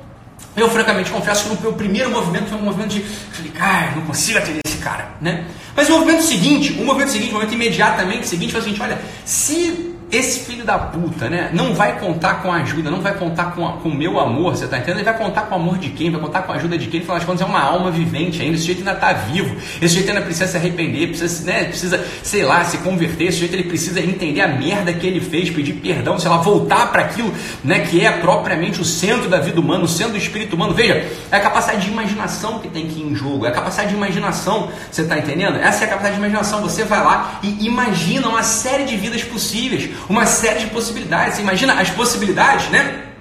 Eu 0.57 0.69
francamente 0.69 1.11
confesso 1.11 1.57
que 1.57 1.67
o 1.67 1.73
primeiro 1.73 2.11
movimento 2.11 2.49
foi 2.49 2.59
um 2.59 2.63
movimento 2.63 2.91
de, 2.91 3.01
falei, 3.01 3.51
cara, 3.53 3.93
não 3.97 4.03
consigo 4.03 4.39
atender 4.39 4.61
esse 4.67 4.79
cara, 4.79 5.13
né? 5.21 5.47
Mas 5.75 5.89
o 5.89 5.93
movimento 5.93 6.23
seguinte, 6.23 6.73
o 6.75 6.85
movimento 6.85 7.11
seguinte, 7.11 7.31
o 7.31 7.35
movimento 7.35 7.55
imediatamente 7.55 8.29
seguinte 8.29 8.53
foi 8.53 8.61
o 8.61 8.65
seguinte, 8.65 8.83
olha, 8.83 9.01
se 9.25 9.92
esse 10.13 10.41
filho 10.41 10.63
da 10.63 10.79
puta, 10.79 11.31
né, 11.31 11.49
não 11.55 11.75
vai 11.75 11.99
contar 11.99 12.43
com 12.43 12.53
a 12.53 12.57
ajuda, 12.57 12.91
não 12.91 13.01
vai 13.01 13.15
contar 13.15 13.53
com, 13.53 13.67
com 13.79 13.89
o 13.89 13.95
meu 13.95 14.21
amor, 14.21 14.55
você 14.55 14.67
tá 14.67 14.77
entendendo? 14.77 14.99
Ele 14.99 15.05
vai 15.05 15.17
contar 15.17 15.43
com 15.43 15.55
o 15.55 15.59
amor 15.59 15.79
de 15.79 15.89
quem? 15.89 16.11
Vai 16.11 16.21
contar 16.21 16.43
com 16.43 16.53
a 16.53 16.57
ajuda 16.57 16.77
de 16.77 16.87
quem? 16.89 17.01
Afinal 17.01 17.17
das 17.17 17.25
contas, 17.25 17.41
é 17.41 17.47
uma 17.47 17.63
alma 17.63 17.91
vivente 17.91 18.43
ainda, 18.43 18.55
esse 18.55 18.65
sujeito 18.65 18.81
ainda 18.81 18.95
tá 18.95 19.15
vivo, 19.15 19.57
esse 19.57 19.89
sujeito 19.89 20.11
ainda 20.11 20.21
precisa 20.21 20.47
se 20.47 20.57
arrepender, 20.59 21.09
precisa, 21.09 21.51
né, 21.51 21.65
precisa, 21.65 22.05
sei 22.23 22.45
lá, 22.45 22.63
se 22.63 22.77
converter, 22.79 23.25
esse 23.25 23.39
sujeito 23.39 23.55
ele 23.55 23.65
precisa 23.65 24.01
entender 24.01 24.43
a 24.43 24.49
merda 24.49 24.93
que 24.93 25.07
ele 25.07 25.19
fez, 25.19 25.49
pedir 25.49 25.73
perdão, 25.75 26.19
sei 26.19 26.29
lá, 26.29 26.37
voltar 26.37 26.93
para 26.93 27.01
aquilo, 27.01 27.33
né, 27.65 27.81
que 27.81 28.05
é 28.05 28.13
propriamente 28.13 28.83
o 28.83 28.85
centro 28.85 29.31
da 29.31 29.41
vida 29.41 29.59
humana, 29.59 29.85
o 29.85 29.89
centro 29.89 30.13
do 30.13 30.19
espírito 30.19 30.57
humano. 30.57 30.75
Veja, 30.75 31.09
é 31.31 31.37
a 31.37 31.41
capacidade 31.41 31.87
de 31.87 31.91
imaginação 31.91 32.59
que 32.59 32.69
tem 32.69 32.87
que 32.87 33.01
ir 33.01 33.05
em 33.05 33.15
jogo, 33.15 33.47
é 33.47 33.49
a 33.49 33.53
capacidade 33.53 33.89
de 33.89 33.97
imaginação, 33.97 34.69
você 34.91 35.05
tá 35.05 35.17
entendendo? 35.17 35.57
Essa 35.57 35.85
é 35.85 35.87
a 35.87 35.89
capacidade 35.89 36.17
de 36.17 36.21
imaginação, 36.21 36.61
você 36.61 36.85
vai 36.85 37.03
lá 37.03 37.41
e 37.43 37.67
imagina 37.67 38.29
uma 38.29 38.43
série 38.43 38.85
de 38.85 38.95
vidas 38.95 39.25
possíveis 39.25 40.02
uma 40.09 40.27
série 40.27 40.61
de 40.61 40.67
possibilidades. 40.67 41.39
Imagina 41.39 41.75
as 41.81 41.91
possibilidades, 41.91 42.69
né? 42.71 43.12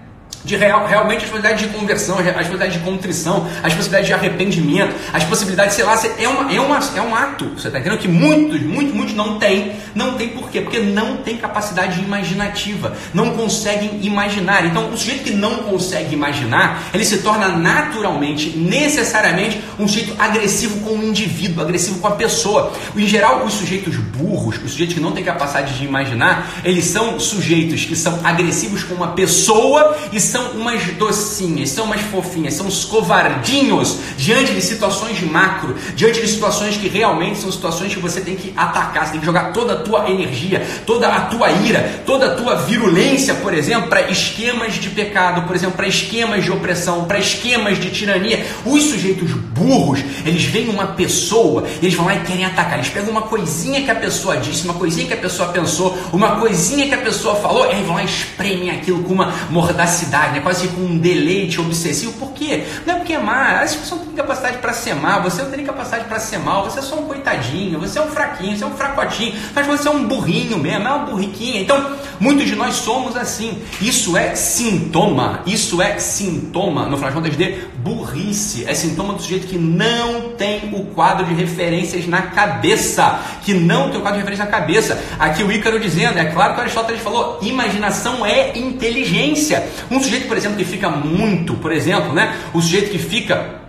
De 0.44 0.56
real, 0.56 0.88
realmente 0.88 1.26
as 1.26 1.30
possibilidades 1.30 1.62
de 1.62 1.78
conversão, 1.78 2.18
as 2.20 2.34
possibilidades 2.34 2.74
de 2.74 2.80
contrição, 2.80 3.48
as 3.62 3.74
possibilidades 3.74 4.08
de 4.08 4.14
arrependimento, 4.14 4.96
as 5.14 5.24
possibilidades, 5.24 5.76
sei 5.76 5.84
lá, 5.84 6.00
é, 6.18 6.28
uma, 6.28 6.54
é, 6.54 6.60
uma, 6.60 6.80
é 6.96 7.02
um 7.02 7.16
ato, 7.16 7.50
você 7.50 7.68
está 7.68 7.80
entendendo? 7.80 8.00
Que 8.00 8.08
muitos, 8.08 8.62
muitos, 8.62 8.94
muitos 8.94 9.16
não 9.16 9.38
têm, 9.38 9.74
não 9.94 10.16
tem 10.16 10.30
por 10.30 10.50
quê? 10.50 10.62
Porque 10.62 10.80
não 10.80 11.18
tem 11.18 11.38
capacidade 11.38 12.00
imaginativa, 12.00 12.96
não 13.14 13.32
conseguem 13.32 14.00
imaginar. 14.04 14.66
Então, 14.66 14.90
o 14.92 14.98
sujeito 14.98 15.24
que 15.26 15.32
não 15.32 15.58
consegue 15.58 16.14
imaginar, 16.14 16.84
ele 16.94 17.06
se 17.06 17.20
torna 17.20 17.50
naturalmente, 17.50 18.58
necessariamente, 18.58 19.62
um 19.78 19.88
sujeito 19.88 20.16
agressivo 20.18 20.80
com 20.82 20.98
o 20.98 21.04
indivíduo, 21.04 21.64
agressivo 21.64 22.00
com 22.00 22.08
a 22.08 22.12
pessoa. 22.12 22.74
Em 22.96 23.08
geral, 23.08 23.46
os 23.46 23.54
sujeitos 23.54 23.96
burros, 23.96 24.56
os 24.64 24.72
sujeitos 24.72 24.96
que 24.96 25.02
não 25.02 25.12
têm 25.12 25.24
capacidade 25.24 25.78
de 25.78 25.86
imaginar, 25.86 26.50
eles 26.64 26.86
são 26.86 27.20
sujeitos 27.20 27.86
que 27.86 27.96
são 27.96 28.20
agressivos 28.24 28.84
com 28.84 28.96
uma 28.96 29.10
pessoa 29.10 29.98
e 30.12 30.20
são 30.32 30.52
umas 30.52 30.82
docinhas, 30.94 31.70
são 31.70 31.86
umas 31.86 32.02
fofinhas, 32.02 32.54
são 32.54 32.66
os 32.66 32.86
covardinhos 32.86 33.98
diante 34.18 34.54
de 34.54 34.62
situações 34.62 35.22
macro, 35.22 35.76
diante 35.94 36.22
de 36.22 36.28
situações 36.28 36.78
que 36.78 36.88
realmente 36.88 37.40
são 37.40 37.52
situações 37.52 37.94
que 37.94 38.00
você 38.00 38.22
tem 38.22 38.36
que 38.36 38.54
atacar, 38.56 39.06
você 39.06 39.12
tem 39.12 39.20
que 39.20 39.26
jogar 39.26 39.52
toda 39.52 39.74
a 39.74 39.76
tua 39.78 40.10
energia, 40.10 40.66
toda 40.86 41.08
a 41.08 41.22
tua 41.22 41.52
ira, 41.52 42.02
toda 42.06 42.28
a 42.28 42.36
tua 42.36 42.56
virulência, 42.56 43.36
por 43.36 43.54
exemplo, 43.54 43.90
para 43.90 44.10
esquemas 44.10 44.76
de 44.76 44.90
pecado, 44.90 45.46
por 45.46 45.56
exemplo, 45.56 45.76
para 45.76 45.88
esquemas 45.88 46.46
de 46.46 46.52
opressão, 46.52 47.04
para 47.06 47.20
esquemas 47.20 47.78
de 47.78 47.92
tirania. 47.92 48.46
Os 48.66 48.84
sujeitos 48.84 49.32
burros, 49.32 50.00
eles 50.26 50.46
veem 50.46 50.70
uma 50.70 50.88
pessoa, 50.88 51.66
eles 51.82 51.94
vão 51.94 52.06
lá 52.06 52.16
e 52.16 52.20
querem 52.22 52.46
atacar. 52.46 52.76
Eles 52.76 52.90
pegam 52.90 53.12
uma 53.12 53.24
coisinha 53.24 53.82
que 53.82 53.92
a 53.92 53.96
pessoa 53.96 54.38
disse, 54.38 54.64
uma 54.64 54.76
coisinha 54.76 55.08
que 55.08 55.14
a 55.14 55.18
pessoa 55.18 55.50
pensou, 55.50 55.98
uma 56.14 56.40
coisinha 56.40 56.88
que 56.88 56.94
a 56.94 57.00
pessoa 57.00 57.36
falou, 57.36 57.66
e 57.66 57.72
aí 57.74 57.84
vão 57.84 57.96
lá 57.96 58.04
e 58.04 58.06
espremem 58.06 58.72
aquilo 58.72 59.04
com 59.04 59.14
uma 59.14 59.34
mordacidade 59.50 60.21
né? 60.30 60.40
quase 60.42 60.68
com 60.70 60.82
um 60.82 60.98
deleite 60.98 61.60
obsessivo. 61.60 62.14
Por 62.14 62.32
quê? 62.32 62.66
Não 62.86 62.96
é 62.96 62.98
porque 62.98 63.14
é 63.14 63.20
má, 63.20 63.62
as 63.62 63.76
pessoas 63.76 64.02
não 64.02 64.08
têm 64.08 64.16
capacidade 64.16 64.58
para 64.58 64.74
ser 64.74 64.96
má, 64.96 65.20
você 65.20 65.42
não 65.42 65.52
tem 65.52 65.66
capacidade 65.66 66.06
para 66.06 66.20
ser 66.20 66.40
mal, 66.40 66.64
você 66.64 66.80
é 66.80 66.82
só 66.82 66.96
um 66.96 67.06
coitadinho, 67.06 67.80
você 67.80 68.00
é 68.00 68.02
um 68.02 68.08
fraquinho, 68.08 68.58
você 68.58 68.64
é 68.64 68.68
um 68.68 68.76
fracotinho, 68.76 69.34
mas 69.54 69.68
você 69.68 69.88
é 69.88 69.92
um 69.92 70.06
burrinho 70.06 70.58
mesmo, 70.58 70.88
é 70.88 70.92
uma 70.92 71.06
burriquinha. 71.06 71.62
Então, 71.62 71.96
muitos 72.20 72.46
de 72.46 72.56
nós 72.56 72.76
somos 72.76 73.16
assim. 73.16 73.62
Isso 73.82 74.16
é 74.16 74.36
sintoma, 74.36 75.42
isso 75.46 75.82
é 75.82 75.98
sintoma, 76.00 76.86
no 76.86 76.98
final 76.98 77.12
das 77.12 77.14
contas, 77.14 77.38
de 77.38 77.71
burrice, 77.84 78.66
é 78.68 78.74
sintoma 78.74 79.14
do 79.14 79.22
sujeito 79.22 79.48
que 79.48 79.58
não 79.58 80.32
tem 80.32 80.70
o 80.74 80.86
quadro 80.86 81.26
de 81.26 81.34
referências 81.34 82.08
na 82.08 82.22
cabeça, 82.24 83.20
que 83.44 83.54
não 83.54 83.90
tem 83.90 84.00
o 84.00 84.02
quadro 84.02 84.20
de 84.20 84.26
referência 84.26 84.46
na 84.46 84.52
cabeça. 84.52 85.04
Aqui 85.20 85.44
o 85.44 85.52
Ícaro 85.52 85.80
dizendo, 85.80 86.18
é 86.18 86.26
claro 86.26 86.54
que 86.54 86.62
Aristóteles 86.62 87.02
falou, 87.02 87.40
imaginação 87.42 88.26
é 88.26 88.58
inteligência. 88.58 89.68
Um 89.90 90.02
sujeito, 90.02 90.28
por 90.28 90.38
exemplo, 90.38 90.58
que 90.58 90.66
fica 90.66 90.90
muito, 90.90 91.56
por 91.56 91.72
exemplo, 91.72 92.14
né, 92.14 92.36
o 92.54 92.62
sujeito 92.62 92.92
que 92.92 93.00
fica 93.00 93.62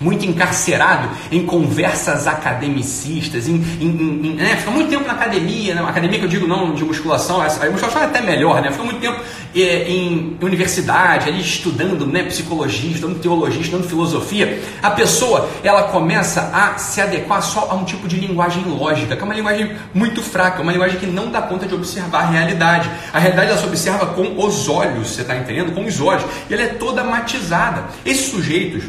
muito 0.00 0.26
encarcerado 0.26 1.08
em 1.32 1.44
conversas 1.46 2.26
academicistas, 2.26 3.48
em, 3.48 3.54
em, 3.80 3.86
em 3.86 4.34
né? 4.34 4.56
fica 4.56 4.70
muito 4.70 4.90
tempo 4.90 5.06
na 5.06 5.14
academia, 5.14 5.74
né? 5.74 5.82
academia 5.82 6.18
que 6.18 6.24
eu 6.24 6.28
digo 6.28 6.46
não 6.46 6.74
de 6.74 6.84
musculação, 6.84 7.40
a 7.40 7.44
musculação 7.70 8.02
é 8.02 8.04
até 8.04 8.20
melhor, 8.20 8.60
né? 8.60 8.70
fica 8.70 8.84
muito 8.84 9.00
tempo 9.00 9.20
é, 9.62 9.88
em 9.88 10.36
universidade, 10.40 11.28
ali 11.28 11.40
estudando 11.40 12.06
né, 12.06 12.22
psicologia, 12.24 12.90
estudando 12.90 13.20
teologia, 13.20 13.60
estudando 13.60 13.88
filosofia, 13.88 14.62
a 14.82 14.90
pessoa 14.90 15.48
ela 15.62 15.84
começa 15.84 16.50
a 16.52 16.78
se 16.78 17.00
adequar 17.00 17.42
só 17.42 17.68
a 17.70 17.74
um 17.74 17.84
tipo 17.84 18.06
de 18.06 18.16
linguagem 18.16 18.64
lógica, 18.64 19.16
que 19.16 19.22
é 19.22 19.24
uma 19.24 19.34
linguagem 19.34 19.72
muito 19.94 20.22
fraca, 20.22 20.62
uma 20.62 20.72
linguagem 20.72 20.98
que 20.98 21.06
não 21.06 21.30
dá 21.30 21.42
conta 21.42 21.66
de 21.66 21.74
observar 21.74 22.24
a 22.24 22.26
realidade. 22.26 22.90
A 23.12 23.18
realidade 23.18 23.50
ela 23.50 23.58
se 23.58 23.66
observa 23.66 24.06
com 24.06 24.44
os 24.44 24.68
olhos, 24.68 25.08
você 25.08 25.22
está 25.22 25.36
entendendo? 25.36 25.72
Com 25.72 25.84
os 25.84 26.00
olhos. 26.00 26.24
E 26.48 26.54
ela 26.54 26.62
é 26.62 26.68
toda 26.68 27.02
matizada. 27.02 27.84
Esses 28.04 28.26
sujeitos 28.26 28.84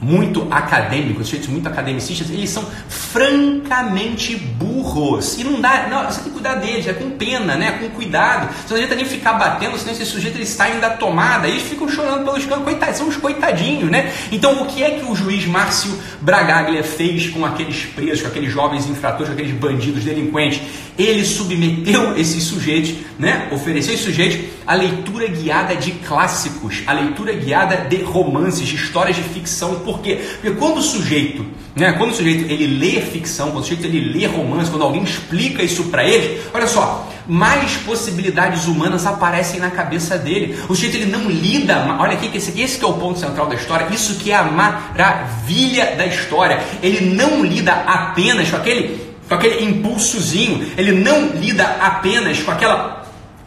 muito 0.00 0.46
acadêmicos, 0.50 1.26
sujeitos 1.26 1.48
muito 1.48 1.68
academicistas, 1.68 2.30
eles 2.30 2.50
são 2.50 2.64
francamente 2.88 4.36
burros. 4.36 5.38
E 5.38 5.44
não 5.44 5.60
dá, 5.60 5.88
não, 5.88 6.04
você 6.04 6.20
tem 6.20 6.24
que 6.24 6.30
cuidar 6.30 6.54
deles, 6.56 6.86
é 6.86 6.92
com 6.92 7.10
pena, 7.10 7.56
né? 7.56 7.72
com 7.72 7.88
cuidado. 7.90 8.48
Você 8.54 8.74
não 8.74 8.76
adianta 8.76 8.94
nem 8.94 9.04
ficar 9.04 9.34
batendo, 9.34 9.76
senão 9.78 9.92
esse 9.92 10.06
sujeito 10.06 10.36
eles 10.36 10.48
saem 10.48 10.78
da 10.78 10.90
tomada, 10.90 11.48
eles 11.48 11.62
ficam 11.62 11.88
chorando 11.88 12.24
pelos 12.24 12.44
cantos, 12.44 12.64
coitados, 12.64 12.96
são 12.96 13.08
os 13.08 13.16
coitadinhos, 13.16 13.90
né? 13.90 14.12
Então 14.30 14.62
o 14.62 14.66
que 14.66 14.82
é 14.82 14.90
que 14.92 15.04
o 15.04 15.14
juiz 15.14 15.46
Márcio 15.46 15.98
Bragaglia 16.20 16.82
fez 16.82 17.28
com 17.28 17.44
aqueles 17.44 17.84
presos, 17.84 18.22
com 18.22 18.28
aqueles 18.28 18.52
jovens 18.52 18.86
infratores, 18.88 19.28
com 19.28 19.34
aqueles 19.34 19.58
bandidos, 19.58 20.04
delinquentes? 20.04 20.60
Ele 20.98 21.24
submeteu 21.24 22.16
esses 22.16 22.42
sujeitos, 22.44 22.94
né? 23.18 23.48
Ofereceu 23.52 23.94
esses 23.94 24.04
sujeitos 24.04 24.58
a 24.68 24.74
leitura 24.74 25.26
guiada 25.28 25.74
de 25.74 25.92
clássicos, 25.92 26.82
a 26.86 26.92
leitura 26.92 27.32
guiada 27.32 27.88
de 27.88 28.02
romances, 28.02 28.68
de 28.68 28.76
histórias 28.76 29.16
de 29.16 29.22
ficção 29.22 29.76
por 29.88 30.00
quê? 30.00 30.20
Porque 30.34 30.50
quando 30.58 30.76
o 30.76 30.82
sujeito, 30.82 31.46
né, 31.74 31.92
quando 31.92 32.10
o 32.10 32.14
sujeito 32.14 32.44
ele 32.52 32.66
lê 32.66 33.00
ficção, 33.00 33.52
quando 33.52 33.64
o 33.64 33.66
sujeito 33.66 33.86
ele 33.86 34.12
lê 34.12 34.26
romance, 34.26 34.70
quando 34.70 34.82
alguém 34.82 35.02
explica 35.02 35.62
isso 35.62 35.84
para 35.84 36.04
ele, 36.04 36.42
olha 36.52 36.66
só, 36.66 37.08
mais 37.26 37.78
possibilidades 37.78 38.66
humanas 38.66 39.06
aparecem 39.06 39.58
na 39.58 39.70
cabeça 39.70 40.18
dele. 40.18 40.58
O 40.68 40.74
sujeito 40.74 40.96
ele 40.96 41.10
não 41.10 41.30
lida, 41.30 41.96
olha 41.98 42.12
aqui 42.12 42.28
que 42.28 42.36
esse, 42.36 42.60
esse 42.60 42.78
que 42.78 42.84
é 42.84 42.88
o 42.88 42.92
ponto 42.92 43.18
central 43.18 43.46
da 43.46 43.54
história, 43.54 43.88
isso 43.90 44.16
que 44.16 44.30
é 44.30 44.34
a 44.34 44.42
maravilha 44.42 45.96
da 45.96 46.04
história. 46.04 46.60
Ele 46.82 47.14
não 47.14 47.42
lida 47.42 47.72
apenas 47.72 48.50
com 48.50 48.56
aquele 48.56 49.08
com 49.26 49.34
aquele 49.34 49.62
impulsozinho, 49.62 50.72
ele 50.76 50.92
não 50.92 51.28
lida 51.28 51.62
apenas 51.80 52.40
com 52.40 52.50
aquela 52.50 52.97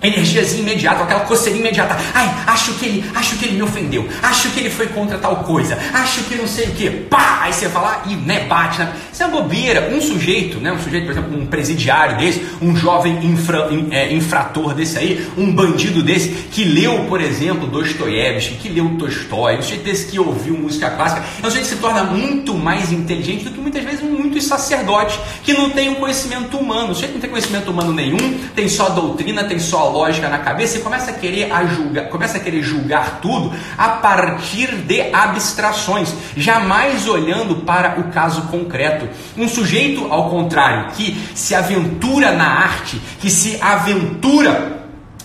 energiazinha 0.01 0.61
imediata, 0.61 1.03
aquela 1.03 1.21
coceirinha 1.21 1.65
imediata. 1.65 1.97
Ai, 2.13 2.29
acho 2.47 2.73
que 2.73 2.85
ele, 2.85 3.05
acho 3.13 3.37
que 3.37 3.45
ele 3.45 3.55
me 3.55 3.63
ofendeu. 3.63 4.07
Acho 4.21 4.49
que 4.49 4.59
ele 4.59 4.69
foi 4.69 4.87
contra 4.87 5.17
tal 5.17 5.43
coisa. 5.43 5.77
Acho 5.93 6.23
que 6.23 6.35
não 6.35 6.47
sei 6.47 6.65
o 6.65 6.71
que. 6.71 6.89
Pá! 6.89 7.39
Aí 7.41 7.53
você 7.53 7.69
fala 7.69 8.03
e 8.07 8.15
né, 8.15 8.45
bate. 8.45 8.79
Né? 8.79 8.93
Isso 9.11 9.23
é 9.23 9.25
uma 9.25 9.41
bobeira. 9.41 9.89
Um 9.91 10.01
sujeito, 10.01 10.59
né, 10.59 10.71
um 10.71 10.79
sujeito, 10.79 11.05
por 11.05 11.11
exemplo, 11.11 11.37
um 11.37 11.45
presidiário 11.45 12.17
desse, 12.17 12.45
um 12.61 12.75
jovem 12.75 13.25
infra, 13.25 13.69
é, 13.91 14.13
infrator 14.13 14.73
desse 14.73 14.97
aí, 14.97 15.27
um 15.37 15.53
bandido 15.53 16.01
desse 16.01 16.29
que 16.29 16.63
leu, 16.63 17.05
por 17.05 17.21
exemplo, 17.21 17.67
Dostoiévski, 17.67 18.55
que 18.55 18.69
leu 18.69 18.95
Tolstói, 18.97 19.57
um 19.57 19.61
sujeito 19.61 19.83
desse 19.83 20.07
que 20.07 20.19
ouviu 20.19 20.57
música 20.57 20.89
clássica, 20.91 21.23
é 21.41 21.45
um 21.45 21.49
sujeito 21.49 21.69
que 21.69 21.75
se 21.75 21.81
torna 21.81 22.03
muito 22.03 22.53
mais 22.55 22.91
inteligente 22.91 23.43
do 23.43 23.51
que 23.51 23.59
muitas 23.59 23.83
vezes 23.83 24.01
muitos 24.41 24.47
sacerdotes 24.47 25.19
que 25.43 25.53
não 25.53 25.69
têm 25.69 25.89
um 25.89 25.95
conhecimento 25.95 26.57
humano. 26.57 26.91
O 26.91 26.95
sujeito 26.95 27.13
não 27.13 27.21
tem 27.21 27.29
conhecimento 27.29 27.71
humano 27.71 27.93
nenhum, 27.93 28.39
tem 28.55 28.67
só 28.67 28.89
doutrina, 28.89 29.43
tem 29.43 29.59
só 29.59 29.89
lógica 29.89 30.27
na 30.27 30.39
cabeça 30.39 30.77
e 30.77 30.81
começa 30.81 31.11
a 31.11 31.13
querer 31.13 31.51
a 31.51 31.65
julgar, 31.65 32.09
começa 32.09 32.37
a 32.37 32.39
querer 32.39 32.61
julgar 32.61 33.19
tudo 33.21 33.53
a 33.77 33.89
partir 33.89 34.75
de 34.75 35.13
abstrações, 35.13 36.13
jamais 36.35 37.07
olhando 37.07 37.57
para 37.57 37.99
o 37.99 38.11
caso 38.11 38.43
concreto. 38.43 39.07
Um 39.37 39.47
sujeito, 39.47 40.11
ao 40.11 40.29
contrário, 40.29 40.91
que 40.91 41.19
se 41.35 41.53
aventura 41.53 42.31
na 42.31 42.47
arte, 42.47 42.99
que 43.19 43.29
se 43.29 43.61
aventura 43.61 44.80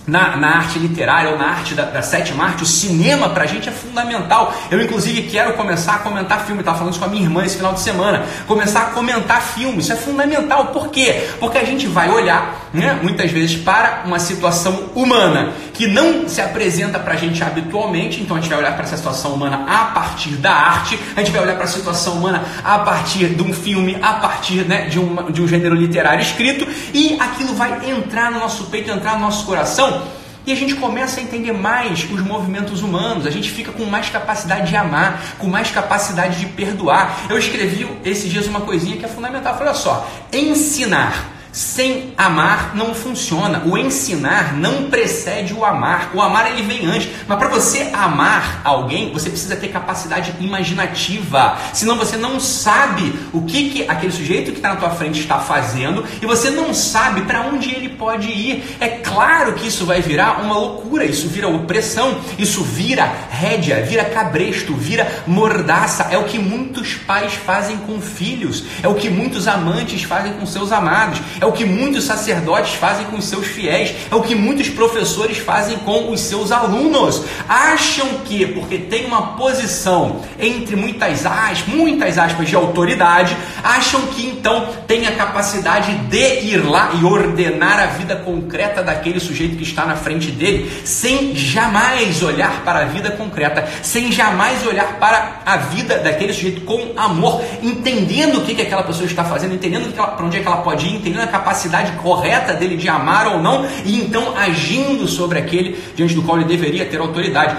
na, 0.07 0.37
na, 0.37 0.49
arte 0.57 0.79
literária 0.79 1.31
ou 1.31 1.39
na 1.39 1.47
arte 1.47 1.75
da, 1.75 1.85
da 1.85 2.03
sétima 2.03 2.45
arte, 2.45 2.63
o 2.63 2.67
cinema 2.67 3.31
pra 3.31 3.47
gente 3.47 3.69
é 3.69 3.73
fundamental. 3.73 4.55
Eu, 4.71 4.81
inclusive, 4.81 5.23
quero 5.25 5.55
começar 5.55 5.97
a 5.97 5.99
comentar 5.99 6.45
filme, 6.45 6.61
estava 6.61 6.79
falando 6.79 6.93
isso 6.93 7.01
com 7.01 7.07
a 7.07 7.11
minha 7.11 7.23
irmã 7.23 7.45
esse 7.45 7.57
final 7.57 7.73
de 7.73 7.81
semana. 7.81 8.25
Começar 8.47 8.83
a 8.83 8.85
comentar 8.87 9.43
filme, 9.43 9.79
isso 9.79 9.93
é 9.93 9.97
fundamental. 9.97 10.67
Por 10.67 10.89
quê? 10.89 11.29
Porque 11.41 11.59
a 11.59 11.65
gente 11.65 11.87
vai 11.87 12.11
olhar, 12.11 12.66
né, 12.77 13.01
muitas 13.03 13.31
vezes, 13.31 13.57
para 13.57 14.03
uma 14.05 14.19
situação 14.19 14.91
humana 14.95 15.53
que 15.73 15.87
não 15.87 16.29
se 16.29 16.41
apresenta 16.41 16.99
pra 16.99 17.17
gente 17.17 17.43
habitualmente, 17.43 18.21
então 18.21 18.37
a 18.37 18.41
gente 18.41 18.51
vai 18.51 18.59
olhar 18.59 18.75
para 18.75 18.85
essa 18.85 18.97
situação 18.97 19.33
humana 19.33 19.65
a 19.67 19.87
partir 19.87 20.37
da 20.37 20.53
arte, 20.53 20.99
a 21.17 21.21
gente 21.21 21.33
vai 21.33 21.43
olhar 21.43 21.55
para 21.55 21.65
a 21.65 21.69
situação 21.69 22.15
humana 22.15 22.45
a 22.63 22.79
partir 22.81 23.29
de 23.29 23.43
um 23.43 23.53
filme, 23.53 23.97
a 24.03 24.15
partir 24.15 24.65
né, 24.67 24.87
de, 24.87 24.99
uma, 24.99 25.33
de 25.33 25.41
um 25.41 25.49
gênero 25.49 25.75
literário 25.75 26.21
escrito, 26.21 26.67
e 26.93 27.17
aquilo 27.19 27.55
vai 27.55 27.91
entrar 27.91 28.31
no 28.31 28.39
nosso 28.39 28.65
peito, 28.65 28.91
entrar 28.91 29.15
no 29.15 29.21
nosso 29.21 29.47
coração. 29.47 30.03
E 30.47 30.53
a 30.53 30.55
gente 30.55 30.77
começa 30.77 31.19
a 31.19 31.23
entender 31.23 31.53
mais 31.53 32.07
os 32.09 32.21
movimentos 32.21 32.81
humanos, 32.83 33.27
a 33.27 33.31
gente 33.31 33.51
fica 33.51 33.73
com 33.73 33.85
mais 33.87 34.09
capacidade 34.11 34.69
de 34.69 34.77
amar, 34.77 35.37
com 35.39 35.49
mais 35.49 35.73
capacidade 35.73 36.39
de 36.39 36.47
perdoar. 36.47 37.23
Eu 37.29 37.37
escrevi 37.37 37.89
esses 38.05 38.31
dias 38.31 38.47
uma 38.47 38.61
coisinha 38.61 38.97
que 38.97 39.05
é 39.05 39.09
fundamental. 39.09 39.57
Olha 39.59 39.75
só, 39.75 40.09
ensinar 40.33 41.36
sem 41.57 42.13
amar 42.19 42.77
não 42.77 42.95
funciona. 42.95 43.63
O 43.65 43.79
ensinar 43.79 44.53
não 44.53 44.91
precede 44.91 45.55
o 45.55 45.65
amar. 45.65 46.11
O 46.13 46.21
amar 46.21 46.53
ele 46.53 46.61
vem 46.61 46.85
antes. 46.85 47.09
Mas 47.27 47.39
para 47.39 47.49
você 47.49 47.89
amar 47.95 48.61
alguém, 48.63 49.11
você 49.11 49.31
precisa 49.31 49.57
ter 49.57 49.69
capacidade 49.69 50.35
imaginativa. 50.39 51.57
Senão 51.73 51.97
você 51.97 52.19
não 52.19 52.39
sabe 52.39 53.19
o 53.33 53.41
que, 53.41 53.71
que 53.71 53.89
aquele 53.89 54.13
sujeito 54.13 54.51
que 54.51 54.59
está 54.59 54.69
na 54.69 54.77
tua 54.77 54.91
frente 54.91 55.19
está 55.19 55.39
fazendo 55.39 56.05
e 56.21 56.27
você 56.27 56.51
não 56.51 56.75
sabe 56.75 57.23
para 57.23 57.41
onde 57.47 57.75
ele 57.75 57.89
pode 57.89 58.29
ir. 58.29 58.77
É 58.79 58.89
claro 58.89 59.55
que 59.55 59.67
isso 59.67 59.87
vai 59.87 60.03
virar 60.03 60.43
uma 60.43 60.59
loucura. 60.59 61.07
Isso 61.07 61.27
vira 61.27 61.49
opressão. 61.49 62.21
Isso 62.39 62.63
vira 62.63 63.11
rédea, 63.31 63.83
vira 63.83 64.05
cabresto, 64.05 64.75
vira 64.75 65.11
mordaça. 65.27 66.09
É 66.11 66.19
o 66.19 66.25
que 66.25 66.39
muitos 66.39 66.97
pais 66.97 67.33
fazem 67.33 67.79
com 67.79 67.99
filhos. 67.99 68.63
É 68.83 68.89
o 68.89 68.95
que 68.95 69.09
muitos 69.09 69.49
amantes 69.49 70.03
fazem 70.03 70.35
com 70.35 70.45
seus 70.45 70.71
amados. 70.71 71.19
É 71.41 71.46
é 71.47 71.49
o 71.49 71.53
que 71.53 71.65
muitos 71.65 72.05
sacerdotes 72.05 72.75
fazem 72.75 73.07
com 73.07 73.17
os 73.17 73.25
seus 73.25 73.47
fiéis, 73.47 73.95
é 74.11 74.15
o 74.15 74.23
que 74.23 74.35
muitos 74.35 74.69
professores 74.69 75.39
fazem 75.39 75.79
com 75.79 76.11
os 76.11 76.21
seus 76.21 76.51
alunos. 76.51 77.23
Acham 77.49 78.07
que, 78.25 78.45
porque 78.47 78.79
tem 78.79 79.07
uma 79.07 79.37
posição 79.37 80.23
entre 80.41 80.75
muitas 80.75 81.25
aspas, 81.25 81.63
muitas 81.69 82.19
aspas 82.19 82.49
de 82.49 82.57
autoridade, 82.57 83.37
acham 83.63 84.01
que 84.09 84.27
então 84.27 84.69
tem 84.89 85.07
a 85.07 85.15
capacidade 85.15 85.95
de 86.09 86.47
ir 86.47 86.67
lá 86.67 86.91
e 87.01 87.05
ordenar 87.05 87.79
a 87.79 87.87
vida 87.87 88.17
concreta 88.17 88.83
daquele 88.83 89.21
sujeito 89.21 89.57
que 89.57 89.63
está 89.63 89.87
na 89.87 89.95
frente 89.95 90.33
dele, 90.33 90.69
sem 90.85 91.37
jamais 91.37 92.23
olhar 92.25 92.65
para 92.65 92.81
a 92.81 92.85
vida 92.87 93.13
concreta, 93.13 93.69
sem 93.83 94.11
jamais 94.11 94.67
olhar 94.67 94.99
para 94.99 95.43
a 95.47 95.57
vida 95.59 95.99
daquele 95.99 96.33
sujeito 96.33 96.63
com 96.63 96.93
amor, 96.97 97.41
entendendo 97.63 98.39
o 98.39 98.45
que, 98.45 98.55
que 98.55 98.63
aquela 98.63 98.83
pessoa 98.83 99.07
está 99.07 99.23
fazendo, 99.25 99.55
entendendo 99.55 99.95
para 99.95 100.25
onde 100.25 100.39
é 100.39 100.41
que 100.41 100.47
ela 100.47 100.57
pode 100.59 100.87
ir, 100.87 100.97
entendendo 100.97 101.26
a 101.27 101.29
capacidade 101.29 101.93
correta 101.99 102.55
dele 102.55 102.77
de 102.77 102.89
amar 102.89 103.27
ou 103.27 103.43
não, 103.43 103.67
e 103.85 104.01
então 104.01 104.37
agindo 104.37 105.07
sobre 105.07 105.39
aquele 105.39 105.79
diante 105.95 106.15
do 106.15 106.23
qual 106.23 106.39
ele 106.39 106.49
deveria 106.49 106.87
ter 106.87 106.99
autoridade. 106.99 107.57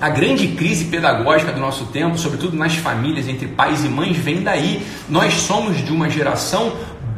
A 0.00 0.08
grande 0.08 0.48
crise 0.48 0.86
pedagógica 0.86 1.52
do 1.52 1.60
nosso 1.60 1.84
tempo, 1.86 2.18
sobretudo 2.18 2.56
nas 2.56 2.74
famílias 2.74 3.28
entre 3.28 3.46
pais 3.46 3.84
e 3.84 3.88
mães, 3.88 4.16
vem 4.16 4.42
daí. 4.42 4.84
Nós 5.08 5.34
somos 5.34 5.76
de 5.84 5.92
uma 5.92 6.10
geração 6.10 6.72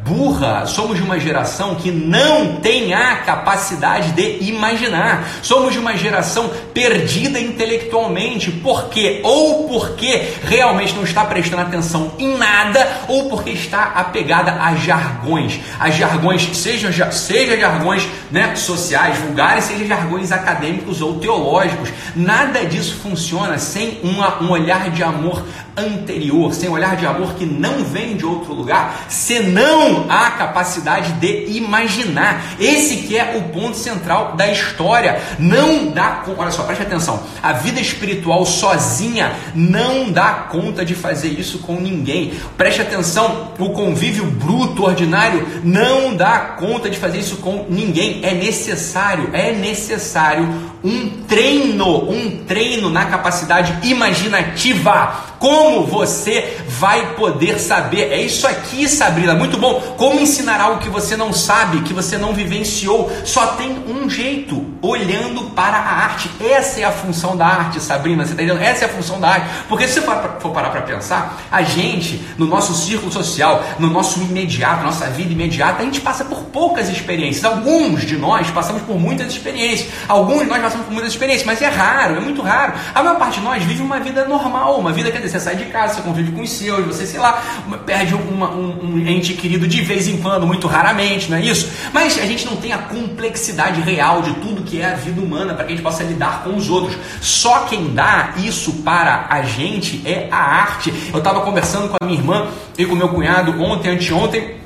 burra, 0.05 0.67
somos 0.67 0.97
de 0.97 1.03
uma 1.03 1.19
geração 1.19 1.73
que 1.73 1.91
não 1.91 2.57
tem 2.57 2.93
a 2.93 3.15
capacidade 3.17 4.11
de 4.11 4.43
imaginar. 4.43 5.27
Somos 5.41 5.73
de 5.73 5.79
uma 5.79 5.97
geração 5.97 6.51
perdida 6.75 7.39
intelectualmente. 7.39 8.51
Por 8.51 8.89
quê? 8.89 9.21
Ou 9.23 9.67
porque 9.67 10.33
realmente 10.43 10.93
não 10.93 11.03
está 11.03 11.25
prestando 11.25 11.63
atenção 11.63 12.11
em 12.19 12.37
nada, 12.37 12.87
ou 13.07 13.29
porque 13.29 13.49
está 13.49 13.93
apegada 13.95 14.61
a 14.61 14.75
jargões. 14.75 15.59
A 15.79 15.89
jargões, 15.89 16.55
seja, 16.55 17.11
seja 17.11 17.57
jargões 17.57 18.07
né, 18.29 18.55
sociais, 18.55 19.17
vulgares, 19.17 19.63
seja 19.63 19.87
jargões 19.87 20.31
acadêmicos 20.31 21.01
ou 21.01 21.19
teológicos. 21.19 21.89
Nada 22.15 22.63
disso 22.63 22.99
funciona 23.01 23.57
sem 23.57 23.99
uma, 24.03 24.43
um 24.43 24.51
olhar 24.51 24.91
de 24.91 25.01
amor 25.01 25.43
anterior, 25.77 26.53
sem 26.53 26.69
olhar 26.69 26.95
de 26.95 27.05
amor 27.05 27.35
que 27.35 27.45
não 27.45 27.83
vem 27.83 28.15
de 28.15 28.25
outro 28.25 28.53
lugar, 28.53 29.05
senão 29.09 30.05
a 30.09 30.31
capacidade 30.31 31.13
de 31.13 31.57
imaginar. 31.57 32.55
Esse 32.59 32.97
que 32.97 33.17
é 33.17 33.37
o 33.37 33.53
ponto 33.53 33.77
central 33.77 34.35
da 34.35 34.51
história. 34.51 35.21
Não 35.37 35.91
dá, 35.91 36.23
olha 36.37 36.51
só, 36.51 36.63
preste 36.63 36.83
atenção. 36.83 37.21
A 37.41 37.53
vida 37.53 37.79
espiritual 37.79 38.45
sozinha 38.45 39.33
não 39.53 40.11
dá 40.11 40.47
conta 40.49 40.85
de 40.85 40.95
fazer 40.95 41.29
isso 41.29 41.59
com 41.59 41.75
ninguém. 41.75 42.33
Preste 42.57 42.81
atenção, 42.81 43.53
o 43.59 43.69
convívio 43.69 44.25
bruto, 44.25 44.83
ordinário, 44.83 45.61
não 45.63 46.15
dá 46.15 46.39
conta 46.39 46.89
de 46.89 46.97
fazer 46.97 47.19
isso 47.19 47.37
com 47.37 47.65
ninguém. 47.69 48.23
É 48.23 48.33
necessário, 48.33 49.29
é 49.33 49.51
necessário 49.51 50.74
um 50.85 51.09
treino, 51.27 52.09
um 52.11 52.43
treino 52.45 52.91
na 52.91 53.05
capacidade 53.05 53.75
imaginativa. 53.87 55.33
Como 55.39 55.85
você 55.85 56.57
vai 56.67 57.13
poder 57.15 57.59
saber? 57.59 58.11
É 58.11 58.21
isso 58.21 58.47
aqui, 58.47 58.87
Sabrina, 58.87 59.33
muito 59.33 59.57
bom. 59.57 59.95
Como 59.97 60.19
ensinar 60.19 60.61
algo 60.61 60.79
que 60.79 60.89
você 60.89 61.17
não 61.17 61.33
sabe, 61.33 61.81
que 61.81 61.93
você 61.93 62.17
não 62.17 62.33
vivenciou? 62.33 63.11
Só 63.25 63.47
tem 63.47 63.83
um 63.87 64.09
jeito, 64.09 64.65
olhando 64.81 65.51
para 65.51 65.77
a 65.77 66.03
arte. 66.03 66.29
Essa 66.39 66.81
é 66.81 66.83
a 66.83 66.91
função 66.91 67.35
da 67.35 67.47
arte, 67.47 67.81
Sabrina, 67.81 68.23
você 68.23 68.31
está 68.31 68.43
entendendo? 68.43 68.63
Essa 68.63 68.85
é 68.85 68.87
a 68.87 68.91
função 68.91 69.19
da 69.19 69.29
arte. 69.29 69.49
Porque 69.67 69.87
se 69.87 69.99
você 69.99 70.07
for 70.39 70.51
parar 70.51 70.69
para 70.69 70.81
pensar, 70.81 71.41
a 71.51 71.63
gente, 71.63 72.21
no 72.37 72.45
nosso 72.45 72.73
círculo 72.73 73.11
social, 73.11 73.63
no 73.79 73.89
nosso 73.89 74.19
imediato, 74.21 74.83
nossa 74.83 75.07
vida 75.07 75.33
imediata, 75.33 75.81
a 75.81 75.85
gente 75.85 76.01
passa 76.01 76.23
por 76.23 76.43
poucas 76.45 76.89
experiências. 76.89 77.43
Alguns 77.43 78.03
de 78.05 78.17
nós 78.17 78.49
passamos 78.51 78.83
por 78.83 78.99
muitas 78.99 79.27
experiências. 79.27 79.89
Alguns 80.07 80.43
de 80.43 80.45
nós 80.45 80.61
passamos 80.75 80.85
por 80.85 80.93
muitas 80.93 81.11
experiências, 81.11 81.45
mas 81.45 81.61
é 81.61 81.69
raro, 81.69 82.17
é 82.17 82.19
muito 82.19 82.41
raro. 82.41 82.73
A 82.93 83.01
maior 83.01 83.17
parte 83.17 83.39
de 83.39 83.45
nós 83.45 83.63
vive 83.63 83.81
uma 83.81 83.99
vida 83.99 84.25
normal, 84.25 84.79
uma 84.79 84.91
vida, 84.91 85.11
quer 85.11 85.19
dizer, 85.19 85.39
você 85.39 85.39
sai 85.39 85.55
de 85.55 85.65
casa, 85.65 85.95
você 85.95 86.01
convive 86.01 86.31
com 86.31 86.41
os 86.41 86.49
seus, 86.49 86.85
você, 86.85 87.05
sei 87.05 87.19
lá, 87.19 87.41
perde 87.85 88.13
uma, 88.13 88.49
um, 88.49 88.95
um 88.95 89.07
ente 89.07 89.33
querido 89.33 89.67
de 89.67 89.81
vez 89.81 90.07
em 90.07 90.17
quando, 90.17 90.45
muito 90.45 90.67
raramente, 90.67 91.29
não 91.29 91.37
é 91.37 91.41
isso? 91.41 91.71
Mas 91.93 92.19
a 92.19 92.25
gente 92.25 92.45
não 92.45 92.57
tem 92.57 92.73
a 92.73 92.77
complexidade 92.77 93.81
real 93.81 94.21
de 94.21 94.33
tudo 94.35 94.63
que 94.63 94.81
é 94.81 94.93
a 94.93 94.95
vida 94.95 95.21
humana 95.21 95.53
para 95.53 95.65
que 95.65 95.73
a 95.73 95.75
gente 95.75 95.83
possa 95.83 96.03
lidar 96.03 96.43
com 96.43 96.55
os 96.55 96.69
outros. 96.69 96.97
Só 97.21 97.61
quem 97.61 97.93
dá 97.93 98.33
isso 98.37 98.73
para 98.83 99.27
a 99.29 99.41
gente 99.43 100.01
é 100.05 100.27
a 100.31 100.37
arte. 100.37 100.93
Eu 101.11 101.19
estava 101.19 101.41
conversando 101.41 101.89
com 101.89 101.97
a 102.01 102.05
minha 102.05 102.19
irmã 102.19 102.47
e 102.77 102.85
com 102.85 102.95
meu 102.95 103.09
cunhado 103.09 103.61
ontem, 103.61 103.89
anteontem 103.89 104.64